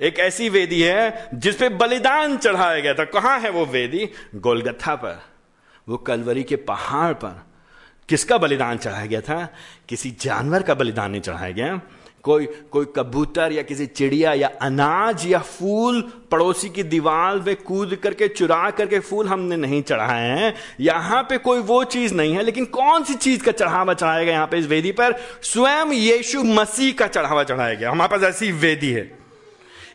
[0.00, 4.08] एक ऐसी वेदी है जिसपे बलिदान चढ़ाया गया था। कहाँ है वो वेदी?
[4.34, 5.29] गोलगत्था पर।
[5.88, 7.46] वो कलवरी के पहाड़ पर
[8.08, 9.54] किसका बलिदान चढ़ाया गया था?
[9.88, 11.80] किसी जानवर का बलिदान नहीं चढ़ाया गया।
[12.22, 16.00] कोई कोई कबूतर या किसी चिड़िया या अनाज या फूल
[16.30, 21.38] पड़ोसी की दीवार में कूद करके, चुरा करके फूल हमने नहीं चढ़ाए हैं। यहाँ पे
[21.38, 24.58] कोई वो चीज़ नहीं है, लेकिन कौन सी चीज़ का चढ़ावा चढ़ाया गया यहाँ पे
[24.58, 25.12] इस वेदी पर?
[25.42, 29.18] स्वयं यीशु मसीह का चढ़ावा चढ़ाया गया। हमारे पास ऐसी वेदी है।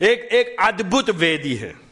[0.02, 1.85] एक एक अद्भुत वेदी है।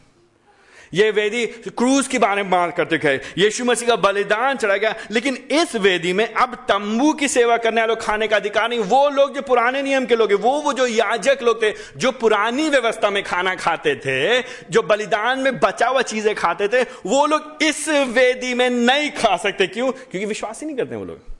[0.94, 4.94] ये वेदी क्रूज के बारे में बात करते थे। यीशु मसीह का बलिदान चढ़ा गया।
[5.10, 9.08] लेकिन इस वेदी में अब तंबू की सेवा करने वाले, खाने का अधिकार नहीं। वो
[9.08, 13.10] लोग जो पुराने नियम के लोग वो वो जो याजक लोग थे, जो पुरानी व्यवस्था
[13.10, 14.40] में खाना खाते थे,
[14.70, 19.36] जो बलिदान में बचा हुआ चीज़ें खाते थे, वो लोग इस वेदी में नहीं खा
[19.36, 19.92] सकते। क्यों?
[19.92, 21.33] क्योंकि विश्वास ही नहीं करते वो लोग।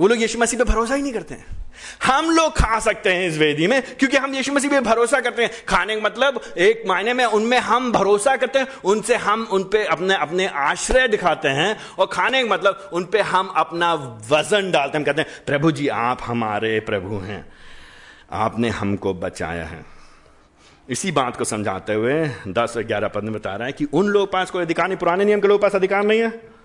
[0.00, 1.46] वो लोग यीशु मसीह पे भरोसा ही नहीं करते हैं।
[2.04, 5.42] हम लोग खा सकते हैं इस वेदी में, क्योंकि हम यीशु मसीह पे भरोसा करते
[5.42, 9.62] हैं। खाने का मतलब एक मायने में उनमें हम भरोसा करते हैं, उनसे हम उन
[9.62, 13.94] पे अपने अपने आश्रय दिखाते हैं, और खाने का मतलब उन पे हम अपना
[14.30, 17.52] वज़न डालते हैं। कहते हैं, प्रभु जी, आप हमारे प्रभु हैं।
[18.32, 19.84] आपने हमको बचाया है।
[20.88, 24.32] इसी बात को समझाते हुए दस ग्यारह पद में बता रहा है कि उन लोग
[24.32, 26.57] पास कोई अधिकार नहीं, पुराने नियम के लोग पास अधिकार नहीं है।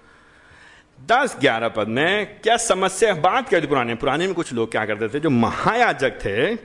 [1.04, 5.08] दस ग्यारह पद में क्या समस्या बात करती पुराने। पुराने में कुछ लोग क्या करते
[5.10, 5.20] थे?
[5.20, 6.56] जो महायाजक थे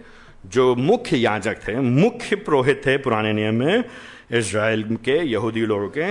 [0.47, 3.85] जो मुख्य याजक थे मुख्य पुरोहित थे पुराने नियम में
[4.31, 6.11] इसराइल के यहूदी लोगों के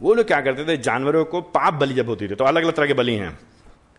[0.00, 0.76] वो लोग क्या करते थे?
[0.78, 3.38] जानवरों को पाप बलि जब होती थी तो अलग अलग तरह के बलि हैं।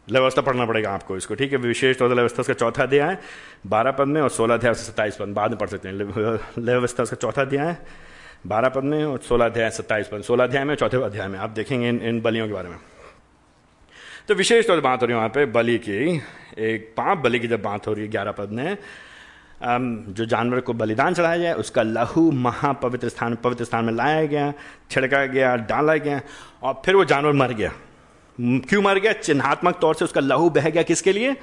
[0.08, 1.58] व्यवस्था पढ़ना पड़ेगा आपको इसको ठीक है?
[1.58, 3.20] विशेष तौर पर व्यवस्था का चौथा अध्याय है
[3.68, 5.96] बारह पद में और सोलह अध्याय से सत्ताईस पद बाद में पढ़ सकते हैं।
[6.60, 7.78] व्यवस्था का चौथा अध्याय है
[8.48, 11.50] बारह पद में और सोलह अध्याय सत्ताईस पद सोलह अध्याय में चौथे अध्याय में। आप
[11.50, 12.78] देखेंगे इन, इन बलियों के बारे में।
[14.30, 16.18] तो विशेष तौर पर बात हो रही है वहाँ पे बलि की।
[16.58, 18.78] एक पाप बलि की जब बात हो रही है ग्यारह पद में
[20.14, 24.54] जो जानवर को बलिदान चढ़ाया जाए उसका लहू महापवित्र स्थान, पवित्र स्थान में लाया गया,
[24.92, 26.22] छिड़का गया, डाला गया,
[26.64, 27.72] और फिर वो जानवर मर गया।
[28.40, 29.14] क्यों मर गया?
[29.14, 31.36] चिन्हात्मक तौर से उसका लहू बह गया किसके लिए?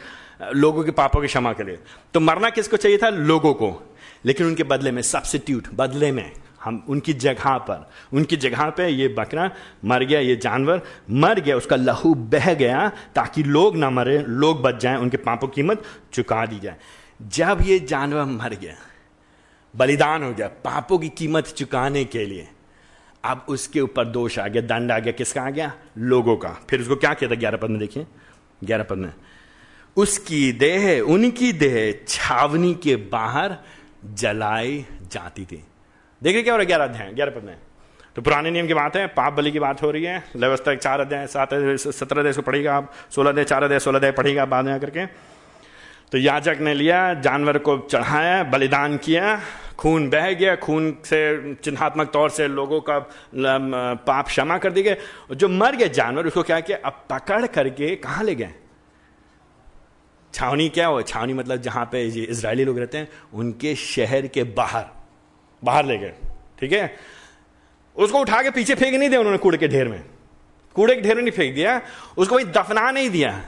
[0.54, 1.78] लोगों के पापों की क्षमा के लिए।
[2.14, 3.08] तो मरना किसको चाहिए था?
[3.08, 6.30] लोगों को। लेकिन उनके बदले में सब्सिट्यूट बदले में
[6.66, 9.50] हम उनकी जगह पर। उनकी जगह पे ये बकरा
[9.84, 14.62] मर गया, ये जानवर मर गया, उसका लहू बह गया ताकि लोग ना मरे, लोग
[14.62, 16.76] बच जाएँ, उनके पापों की कीमत चुका दी जाए।
[17.22, 18.74] जब ये जानवर मर गया,
[19.74, 22.48] बलिदान हो गया पापों की कीमत चुकाने के लिए,
[23.24, 25.72] अब उसके ऊपर दोष आ गया, दंड आ गया, किसका आ गया?
[25.98, 28.06] लोगों का। फिर उसको क्या कहता ग्यारह पद में देखिए।
[28.64, 29.12] ग्यारह पद में,
[29.96, 33.56] उसकी देह, उनकी देह छावनी के बाहर
[34.14, 35.62] जलाई जाती थी।
[36.22, 37.56] देखिए क्या हो रहा है, ग्यारह अध्याय, ग्यारह पद में।
[38.16, 41.00] तो पुराने नियम की बात है, पाप बलि की बात हो रही है, व्यवस्था चार
[41.00, 44.72] अध्याय, सात सत्रह अध्याय पढ़ेगा आप, सोलह अध्याय, चार अध्याय, सोलह अध्याय पढ़ेगा बाद में
[44.72, 45.06] आकर के।
[46.12, 49.40] तो याजक ने लिया, जानवर को चढ़ाया, बलिदान किया,
[49.78, 52.98] खून बह गया, खून से, चिन्हात्मक तौर से लोगों का
[53.96, 54.96] पाप क्षमा कर दी गए।
[55.32, 56.78] जो मर गए जानवर, उसको क्या किया?
[56.84, 58.54] अब पकड़ करके कहाँ ले गए?
[60.34, 61.02] छावनी क्या हो?
[61.02, 64.84] छावनी मतलब जहाँ पे इसराइली लोग रहते हैं, उनके शहर के बाहर।
[65.64, 66.14] बाहर ले गए,
[66.60, 66.96] ठीक है?
[67.96, 70.04] उसको उठा के पीछे फेंक नहीं दिया उन्होंने कूड़े के ढेर में।
[70.74, 71.80] कूड़े के ढेर में नहीं फेंक दिया,
[72.18, 73.40] उसको वही दफना नहीं दिया।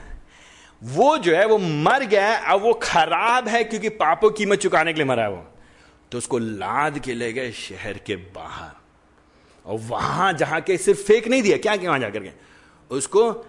[0.83, 4.93] वो जो है, वो मर गया, अब वो खराब है क्योंकि पापों की कीमत चुकाने
[4.93, 5.45] के लिए मरा है वो।
[6.11, 8.71] तो उसको लाद के ले गए शहर के बाहर।
[9.65, 12.31] और वहाँ जहाँ के सिर्फ़ फेंक नहीं दिया, क्या क्या वहाँ जाकर के?
[12.91, 13.45] उसको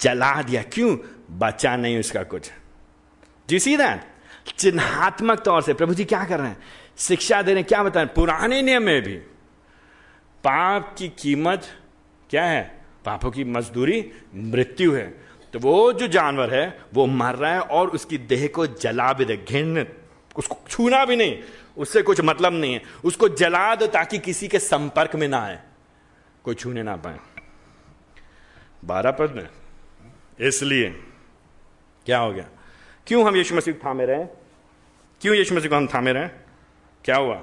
[0.00, 0.96] जला दिया। क्यों?
[1.30, 2.50] बचा नहीं उसका कुछ।
[3.48, 4.04] जी सी दैट
[4.58, 6.62] चिन्हात्मक तौर से प्रभु जी क्या कर रहे हैं?
[6.98, 8.06] शिक्षा दे रहे क्या बताएँ?
[8.06, 9.16] पुराने नियम में भी।
[10.44, 11.66] पाप की कीमत
[12.30, 12.84] क्या है?
[13.04, 15.06] पापों की मजदूरी, मृत्यु है।
[15.52, 19.24] तो वो जो जानवर है, वो मर रहा है और उसकी देह को जला भी
[19.24, 19.88] दे, घिन।
[20.36, 21.42] उसको छूना भी नहीं।
[21.76, 25.58] उससे कुछ मतलब नहीं है। उसको जला दो ताकि किसी के संपर्क में ना आए।
[26.44, 27.18] कोई छूने ना पाए।
[28.84, 29.48] बारह पद में।
[30.48, 30.90] इसलिए
[32.06, 32.48] क्या हो गया?
[33.06, 34.24] क्यों हम यीशु मसीह थामे रहे?
[35.20, 36.43] क्यों यीशु मसीह को हम थामे रहे?
[37.04, 37.42] क्या हुआ?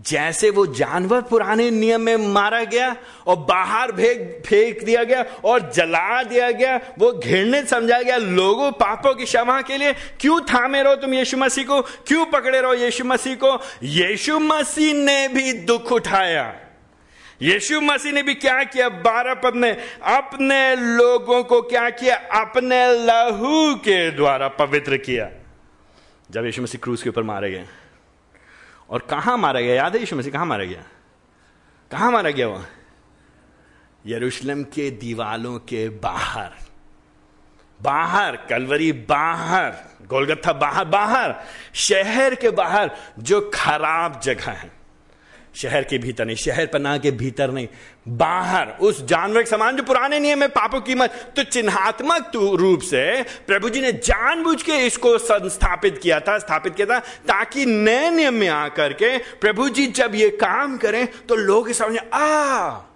[0.00, 2.96] जैसे वो जानवर पुराने नियम में मारा गया
[3.26, 8.72] और बाहर भेग फेंक दिया गया और जला दिया गया, वो घृणित समझा गया, लोगों
[8.72, 11.82] पापों की क्षमा के लिए, क्यों थामे रहो तुम यीशु मसीह को?
[11.82, 13.60] क्यों पकड़े रहो यीशु मसीह को?
[13.82, 16.54] यीशु मसीह ने भी दुख उठाया।
[17.42, 18.88] यीशु मसीह ने भी क्या किया?
[18.88, 22.16] बारह पद में, अपने लोगों को क्या किया?
[22.16, 25.30] अपने लहू के द्वारा पवित्र किया।
[26.30, 27.64] जब यीशु मसीह क्रूज के ऊपर मारे गए
[28.92, 29.74] और कहाँ मारा गया?
[29.74, 30.84] याद है यीशु मसीह कहाँ मारा गया?
[31.90, 32.64] कहाँ मारा गया वो
[34.06, 36.50] यरूशलेम के दीवालों के बाहर।
[37.82, 39.74] बाहर, कलवरी बाहर
[40.06, 41.34] गोलगत्था बाहर बाहर,
[41.74, 44.81] शहर के बाहर, जो खराब जगह है।
[45.54, 47.68] शहर के भीतर नहीं, शहर पनाह के भीतर नहीं।
[48.08, 52.80] बाहर, उस जानवर के समान जो पुराने नियम में पापों की मत तो चिन्हात्मक रूप
[52.82, 58.10] से प्रभु जी ने जानबूझ के इसको संस्थापित किया था, स्थापित किया था, ताकि नए
[58.10, 62.91] नियम में आकर के प्रभु जी जब ये काम करें तो लोग समझ आ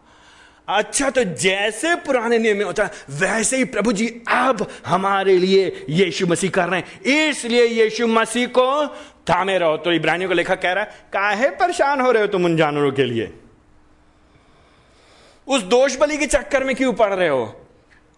[0.69, 5.85] अच्छा तो जैसे पुराने नियम में होता है, वैसे ही प्रभु जी अब हमारे लिए
[5.91, 8.87] यीशु मसीह कर रहे हैं। इसलिए यीशु मसीह को
[9.31, 12.45] थामे रहो। तो इब्रानियों का लेखक कह रहा है, काहे परेशान हो रहे हो तुम
[12.45, 13.33] उन जानवरों के लिए?
[15.47, 17.66] उस दोष बलि के चक्कर में क्यों पड़ रहे हो?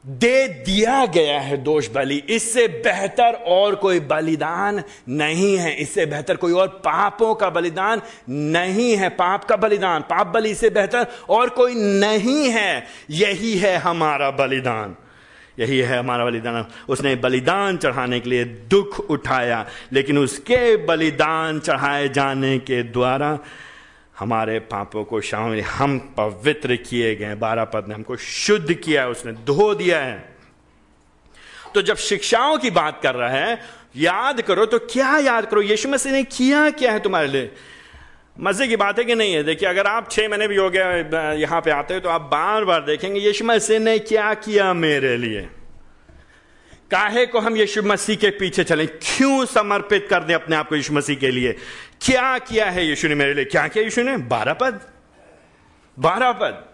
[0.04, 6.36] दे दिया गया है दोष बलि। इससे बेहतर और कोई बलिदान नहीं है। इससे बेहतर
[6.36, 11.48] कोई और पापों का बलिदान नहीं है। पाप का बलिदान, पाप बलि से बेहतर और
[11.48, 14.96] कोई नहीं है। यही है हमारा बलिदान।
[15.60, 22.08] यही है हमारा बलिदान। उसने बलिदान चढ़ाने के लिए दुख उठाया, लेकिन उसके बलिदान चढ़ाए
[22.08, 23.38] जाने के द्वारा
[24.18, 29.08] हमारे पापों को शामिल हम पवित्र किए गए बारह पद ने हमको शुद्ध किया है,
[29.08, 30.36] उसने धो दिया है।
[31.74, 33.58] तो जब शिक्षाओं की बात कर रहा है,
[33.96, 35.62] याद करो तो क्या याद करो?
[35.62, 37.50] यीशु मसीह ने किया क्या है तुम्हारे लिए?
[38.40, 39.42] मज़े की बात है कि नहीं है?
[39.44, 42.64] देखिए, अगर आप छह महीने भी हो गया यहाँ पे आते हो तो आप बार
[42.64, 45.48] बार देखेंगे, यीशु मसीह ने क्या किया मेरे लिए?
[46.90, 48.86] काहे को हम यीशु मसीह के पीछे चले?
[48.86, 51.52] क्यों समर्पित कर दे अपने आप को यीशु मसीह के लिए?
[52.00, 53.44] क्या किया है यीशु ने मेरे लिए?
[53.44, 54.16] क्या किया यीशु ने?
[54.16, 54.80] बारह पद।
[55.98, 56.64] बारह पद।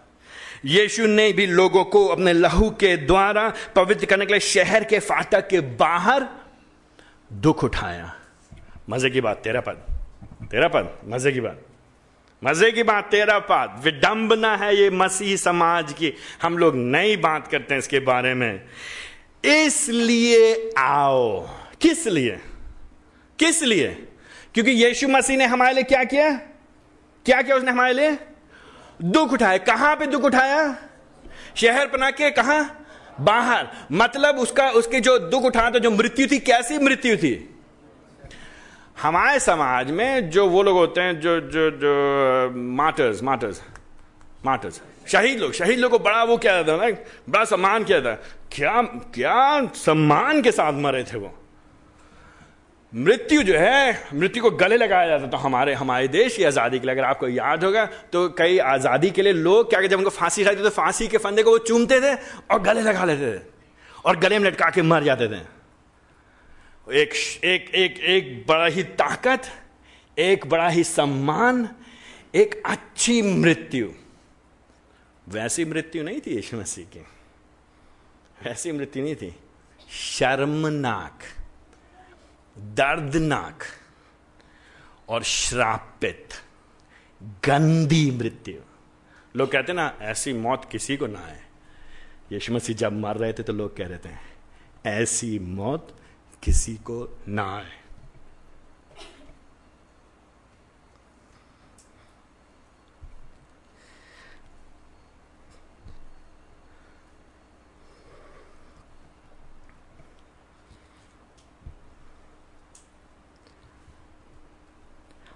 [0.65, 4.99] यीशु ने भी लोगों को अपने लहू के द्वारा, पवित्र करने के लिए, शहर के
[4.99, 6.25] फाटक के बाहर
[7.33, 8.15] दुख उठाया।
[8.89, 9.77] मज़े की बात तेरा पद।
[10.51, 11.61] तेरा पद। मज़े की बात।
[12.43, 17.47] मज़े की बात तेरा पद। विडंबना है ये मसीह समाज की। हम लोग नई बात
[17.47, 18.61] करते हैं इसके बारे में।
[19.45, 21.49] इसलिए आओ।
[21.81, 22.39] किस लिए?
[23.39, 24.07] किस लिए?
[24.53, 26.29] क्योंकि यीशु मसीह ने हमारे लिए क्या किया?
[27.25, 28.17] क्या किया उसने हमारे लिए?
[29.03, 30.77] दुख उठाया। कहाँ पे दुख उठाया?
[31.55, 32.69] शहर बना के कहा?
[33.21, 37.59] बाहर। मतलब उसका, उसके जो दुख उठाया तो जो मृत्यु थी, कैसी मृत्यु थी?
[39.01, 43.61] हमारे समाज में जो वो लोग होते हैं, जो जो जो मार्टर्स मार्टर्स
[44.45, 46.89] मार्टर्स शहीद लोग शहीद लोग को बड़ा वो क्या था ना,
[47.29, 48.13] बड़ा सम्मान किया था
[48.51, 48.81] क्या
[49.15, 51.33] क्या सम्मान के साथ मरे थे वो?
[52.93, 56.85] मृत्यु जो है, मृत्यु को गले लगाया जाता तो हमारे हमारे देश की आज़ादी के
[56.85, 60.43] लिए अगर आपको याद होगा तो कई आज़ादी के लिए लोग क्या जब उनको फांसी
[60.43, 62.13] खाते तो फांसी के फंदे को वो चूमते थे
[62.51, 63.41] और गले लगा लेते थे
[64.05, 65.41] और गले में लटका के मर जाते थे।
[66.93, 69.41] एक एक एक एक बड़ा ही ताकत,
[70.17, 71.67] एक बड़ा ही सम्मान,
[72.35, 73.87] एक अच्छी मृत्यु।
[75.27, 76.99] वैसी मृत्यु नहीं थी यीशु मसीह की।
[78.43, 79.35] वैसी मृत्यु नहीं थी।
[79.89, 81.23] शर्मनाक,
[82.57, 83.63] दर्दनाक
[85.09, 86.29] और श्रापित,
[87.45, 88.61] गंदी मृत्यु।
[89.35, 91.43] लोग कहते ना, ऐसी मौत किसी को ना है
[92.31, 94.15] यीशु मसीह जब मर रहे थे तो लोग कह रहे थे,
[94.85, 95.95] ऐसी मौत
[96.43, 97.71] किसी को ना आए।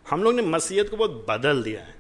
[0.10, 1.95] हम लोग ने मसीहत को बहुत बदल दिया है।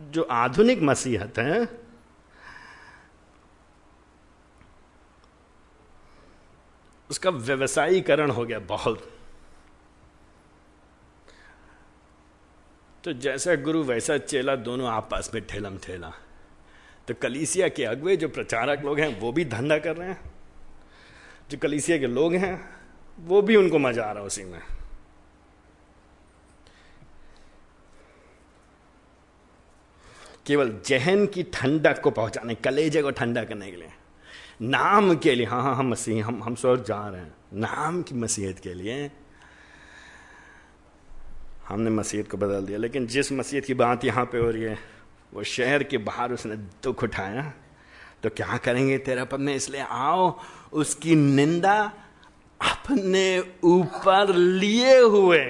[0.00, 1.84] जो आधुनिक मसीहत है,
[7.10, 9.10] उसका व्यवसायीकरण हो गया बहुत।
[13.04, 16.12] तो जैसा गुरु, वैसा चेला दोनों आपस में ठेलम ठेला
[17.08, 20.32] तो कलीसिया के अगवे जो प्रचारक लोग हैं, वो भी धंधा कर रहे हैं।
[21.50, 22.73] जो कलीसिया के लोग हैं
[23.18, 24.60] वो भी उनको मज़ा आ रहा उसी में।
[30.46, 33.92] केवल जहन की ठंडक को पहुँचाने, कलेजे को ठंडा करने के लिए।
[34.62, 38.14] नाम के लिए हाँ हाँ हम मसीह, हम हम स्वर्ग जा रहे हैं। नाम की
[38.14, 39.10] मसीहत के लिए
[41.68, 44.78] हमने मसीहत को बदल दिया, लेकिन जिस मसीहत की बात यहाँ पे हो रही है,
[45.34, 47.52] वो शहर के बाहर उसने दुख उठाया।
[48.22, 49.54] तो क्या करेंगे तेरा पद में?
[49.54, 50.38] इसलिए आओ,
[50.72, 51.92] उसकी निंदा
[52.64, 55.44] अपने ऊपर लिए हुए।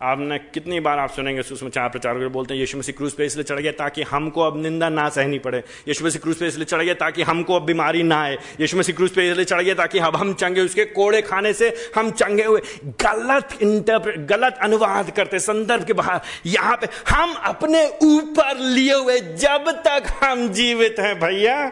[0.00, 3.60] आपने कितनी बार आप सुनेंगे सुषमाचार प्रचार बोलते हैं, यीशु मसीह क्रूज पे इसलिए चढ़
[3.60, 5.58] गया ताकि हमको अब निंदा ना सहनी पड़े।
[5.88, 8.96] यीशु मसीह क्रूज पे इसलिए चढ़ गया ताकि हमको अब बीमारी ना आए। यीशु मसीह
[8.96, 12.44] क्रूज पे इसलिए चढ़ गया ताकि अब हम चंगे उसके कोड़े खाने से हम चंगे
[12.44, 12.60] हुए।
[13.02, 19.20] गलत इंटरप्रेट गलत अनुवाद करते संदर्भ के बाहर। यहाँ पे हम अपने ऊपर लिए हुए
[19.20, 21.70] जब तक हम जीवित हैं, भैया।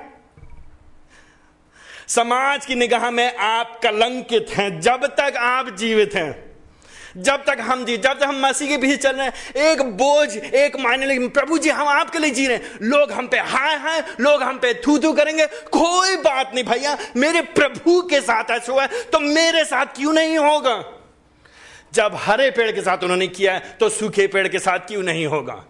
[2.11, 6.33] समाज की निगाह में आप कलंकित हैं। जब तक आप जीवित हैं,
[7.17, 10.37] जब तक हम जी, जब तक हम मसीह के पीछे चल रहे हैं, एक बोझ,
[10.37, 13.77] एक मायने लगे प्रभु जी, हम आपके लिए जी रहे हैं। लोग हम पे हाय
[13.77, 18.51] हाय, लोग हम पे थू थू करेंगे। कोई बात नहीं भैया, मेरे प्रभु के साथ
[18.51, 20.83] ऐसा हुआ है तो मेरे साथ क्यों नहीं होगा?
[21.95, 25.27] जब हरे पेड़ के साथ उन्होंने किया है तो सूखे पेड़ के साथ क्यों नहीं
[25.27, 25.65] होगा?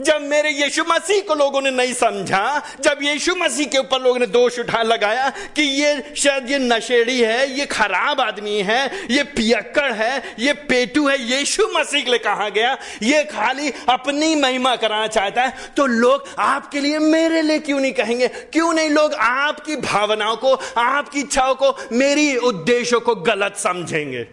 [0.00, 4.18] जब मेरे यीशु मसीह को लोगों ने नहीं समझा, जब यीशु मसीह के ऊपर लोगों
[4.18, 9.22] ने दोष उठा लगाया कि ये शायद ये नशेड़ी है, ये खराब आदमी है, ये
[9.36, 14.74] पियक्कड़ है, ये पेटू है, यीशु मसीह के लिए कहा गया, ये खाली अपनी महिमा
[14.76, 18.28] कराना चाहता है तो लोग आपके लिए मेरे लिए क्यों नहीं कहेंगे?
[18.28, 24.26] क्यों नहीं लोग आपकी भावनाओं को, आपकी इच्छाओं को, मेरी उद्देश्यों को गलत समझेंगे?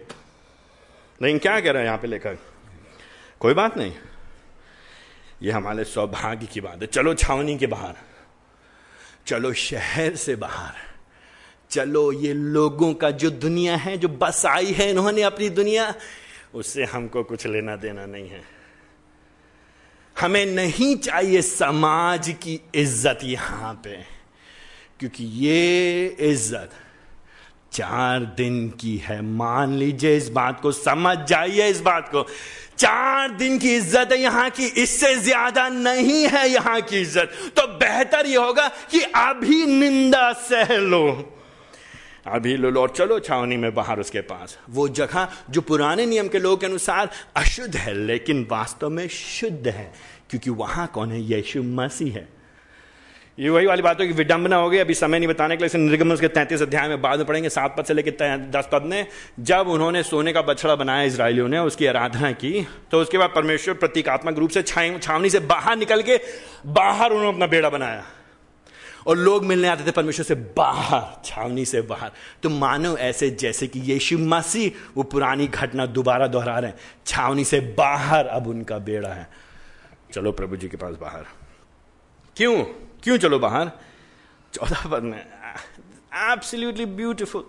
[1.20, 2.38] लेकिन क्या कह रहे हैं यहाँ पे लेकर?
[3.40, 3.92] कोई बात नहीं।
[5.42, 7.94] ये हमारे सौभाग्य की बात है। चलो छावनी के बाहर।
[9.26, 10.74] चलो शहर से बाहर।
[11.70, 15.94] चलो ये लोगों का जो दुनिया है, जो बसाई है, इन्होंने अपनी दुनिया,
[16.54, 18.42] उससे हमको कुछ लेना देना नहीं है।
[20.16, 23.96] हमें नहीं चाहिए समाज की इज़्ज़त यहाँ पे,
[25.00, 26.70] क्योंकि ये इज़्ज़त
[27.72, 32.26] चार दिन की है। मान लीजिए इस बात को, समझ जाइए इस बात को।
[32.78, 37.66] चार दिन की इज़्ज़त है यहाँ की, इससे ज़्यादा नहीं है यहाँ की इज़्ज़त। तो
[37.78, 41.32] बेहतर यह होगा कि अभी निंदा सह लो।
[42.26, 46.28] अभी लो लो, और चलो छावनी में बाहर उसके पास। वो जगह जो पुराने नियम
[46.28, 49.92] के लोगों के अनुसार अशुद्ध है, लेकिन वास्तव में शुद्ध है,
[50.30, 51.20] क्योंकि वहाँ कौन है?
[51.22, 52.35] यीशु मसीह है।
[53.38, 55.78] ये वही वाली बात हो कि विडंबना हो गई अभी समय नहीं बताने के लिए
[55.78, 59.06] निर्गम उसके तैंतीस अध्याय में बाद में पढ़ेंगे। सात पद से लेकर दस पद ने
[59.40, 63.74] जब उन्होंने सोने का बछड़ा बनाया इसराइलियों ने, उसकी आराधना की तो उसके बाद परमेश्वर
[63.74, 66.18] प्रतीकात्मक रूप से छावनी से बाहर निकल के,
[66.66, 68.04] बाहर उन्होंने अपना बेड़ा बनाया।
[69.06, 72.10] और लोग मिलने आते थे परमेश्वर से बाहर, छावनी से बाहर।
[72.42, 77.44] तो मानो ऐसे, जैसे कि यीशु मसीह, वो पुरानी घटना दोबारा दोहरा रहे हैं। छावनी
[77.44, 79.28] से बाहर अब उनका बेड़ा है।
[80.14, 81.24] चलो प्रभु जी के पास बाहर।
[82.36, 82.64] क्यों?
[83.06, 83.70] क्यों चलो बाहर?
[84.54, 87.44] चौदह पद में। एब्सोल्युटली ब्यूटिफुल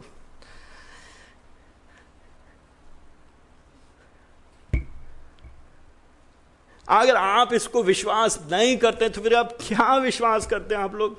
[6.88, 11.18] अगर आप इसको विश्वास नहीं करते तो फिर आप क्या विश्वास करते हैं आप लोग?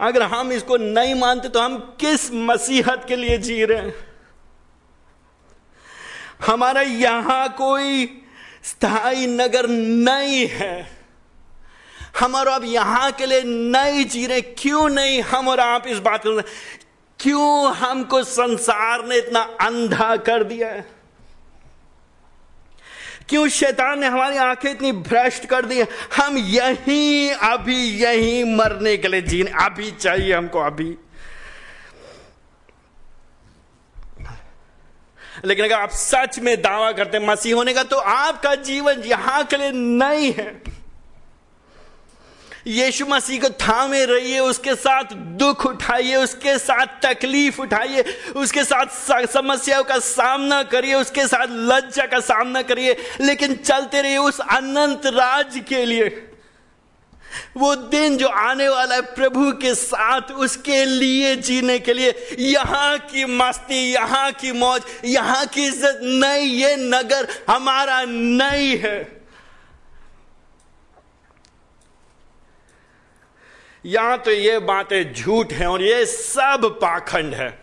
[0.00, 3.94] अगर हम इसको नहीं मानते तो हम किस मसीहत के लिए जी रहे हैं?
[6.46, 8.22] हमारा यहाँ कोई
[8.64, 11.03] स्थायी नगर नहीं है।
[12.20, 15.98] हम और अब यहाँ के लिए नहीं जी रहे क्यों नहीं हम और आप इस
[15.98, 16.40] बात को
[17.20, 20.86] क्यों हमको संसार ने इतना अंधा कर दिया है?
[23.28, 25.80] क्यों शैतान ने हमारी आँखें इतनी भ्रष्ट कर दी
[26.16, 30.96] हम यही, अभी यहीं मरने के लिए जीने अभी चाहिए हमको, अभी।
[35.44, 39.56] लेकिन अगर आप सच में दावा करते मसीह होने का तो आपका जीवन यहाँ के
[39.56, 40.73] लिए नहीं है।
[42.66, 48.04] यीशु मसीह को थामे रहिए, उसके साथ दुख उठाइए, उसके साथ तकलीफ़ उठाइए,
[48.36, 54.18] उसके साथ समस्याओं का सामना करिए, उसके साथ लज्जा का सामना करिए, लेकिन चलते रहिए
[54.18, 56.08] उस अनंत राज के लिए।
[57.56, 62.98] वो दिन जो आने वाला है प्रभु के साथ, उसके लिए जीने के लिए। यहाँ
[63.10, 69.23] की मस्ती, यहाँ की मौज, यहाँ की इज़्ज़त नहीं ये नगर हमारा नहीं है।
[73.84, 77.58] यहाँ तो ये बातें झूठ हैं और ये सब पाखंड है।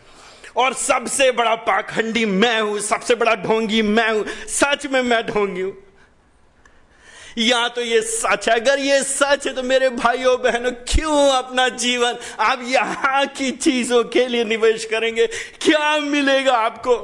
[0.57, 5.61] और सबसे बड़ा पाखंडी मैं हूँ, सबसे बड़ा ढोंगी मैं हूँ, सच में मैं ढोंगी
[5.61, 5.74] हूँ।
[7.38, 11.67] या तो ये सच है, अगर ये सच है तो मेरे भाइयों बहनों, क्यों अपना
[11.69, 15.28] जीवन आप यहाँ की चीज़ों के लिए निवेश करेंगे?
[15.61, 16.97] क्या मिलेगा आपको?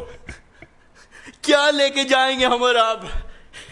[1.44, 3.10] क्या लेके जाएँगे हम और आप?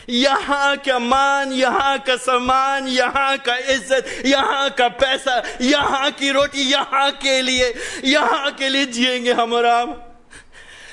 [0.09, 6.61] यहाँ का मान, यहाँ का सम्मान, यहाँ का इज़्ज़त, यहाँ का पैसा, यहाँ की रोटी,
[6.61, 7.73] यहाँ के लिए,
[8.05, 10.01] यहाँ के लिए जिएँगे हम और आप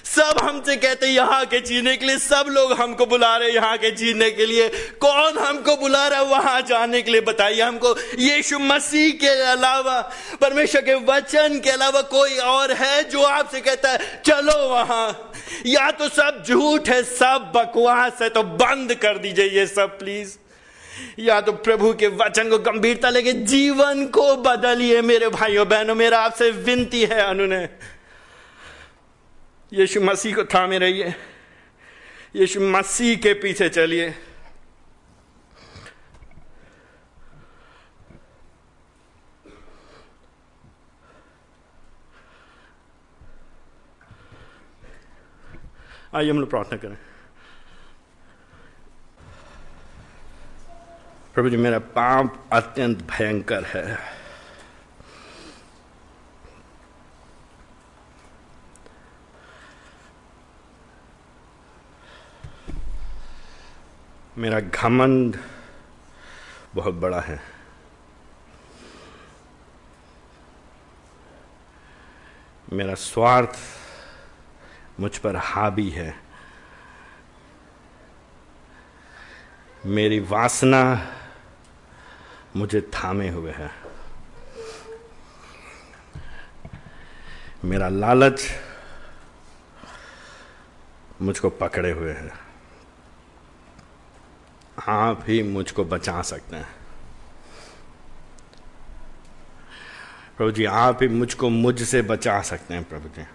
[0.04, 3.90] सब हमसे कहते यहाँ के जीने के लिए सब लोग हमको बुला रहे यहाँ के
[3.90, 4.68] जीने के लिए।
[5.00, 10.00] कौन हमको बुला रहा है, वहाँ जाने के लिए बताइए हमको। यीशु मसीह के अलावा,
[10.40, 15.31] परमेश्वर के वचन के अलावा कोई और है जो आपसे कहता है, चलो वहाँ।
[15.66, 20.36] या तो सब झूठ है, सब बकवास है तो बंद कर दीजिए ये सब प्लीज़
[21.18, 26.20] या तो प्रभु के वचन को गंभीरता लेके जीवन को बदलिए मेरे भाइयों बहनों, मेरा
[26.20, 27.68] आपसे विनती है अनुने।
[29.72, 31.14] यीशु मसीह को थामे रहिए।
[32.36, 34.14] यीशु मसीह के पीछे चलिए।
[46.22, 46.96] आइए हम लोग प्रार्थना करें।
[51.34, 53.98] प्रभु जी, मेरा पाप अत्यंत भयंकर है।
[64.38, 65.36] मेरा घमंड
[66.74, 67.42] बहुत बड़ा है।
[72.72, 73.81] मेरा स्वार्थ
[75.00, 76.16] मुझ पर हावी है।
[79.86, 81.12] मेरी वासना
[82.56, 83.70] मुझे थामे हुए है।
[87.64, 88.42] मेरा लालच
[91.22, 92.30] मुझको पकड़े हुए है।
[94.88, 96.68] आप ही मुझको बचा सकते हैं।
[100.36, 103.26] प्रभु जी, आप ही मुझको मुझसे बचा सकते हैं, प्रभु जी।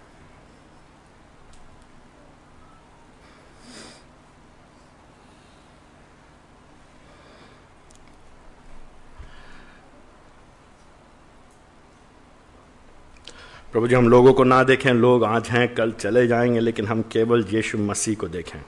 [13.71, 17.01] प्रभु जी, हम लोगों को ना देखें, लोग आज हैं, कल चले जाएँगे, लेकिन हम
[17.01, 18.61] केवल यीशु मसीह को देखें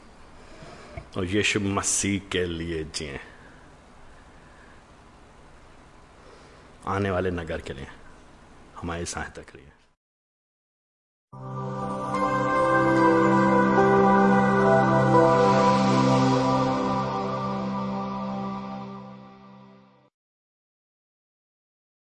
[1.17, 3.19] और यीशु मसीह के लिए जिए।
[6.87, 7.87] आने वाले नगर के लिए,
[8.75, 9.71] हमारी सहायता करिए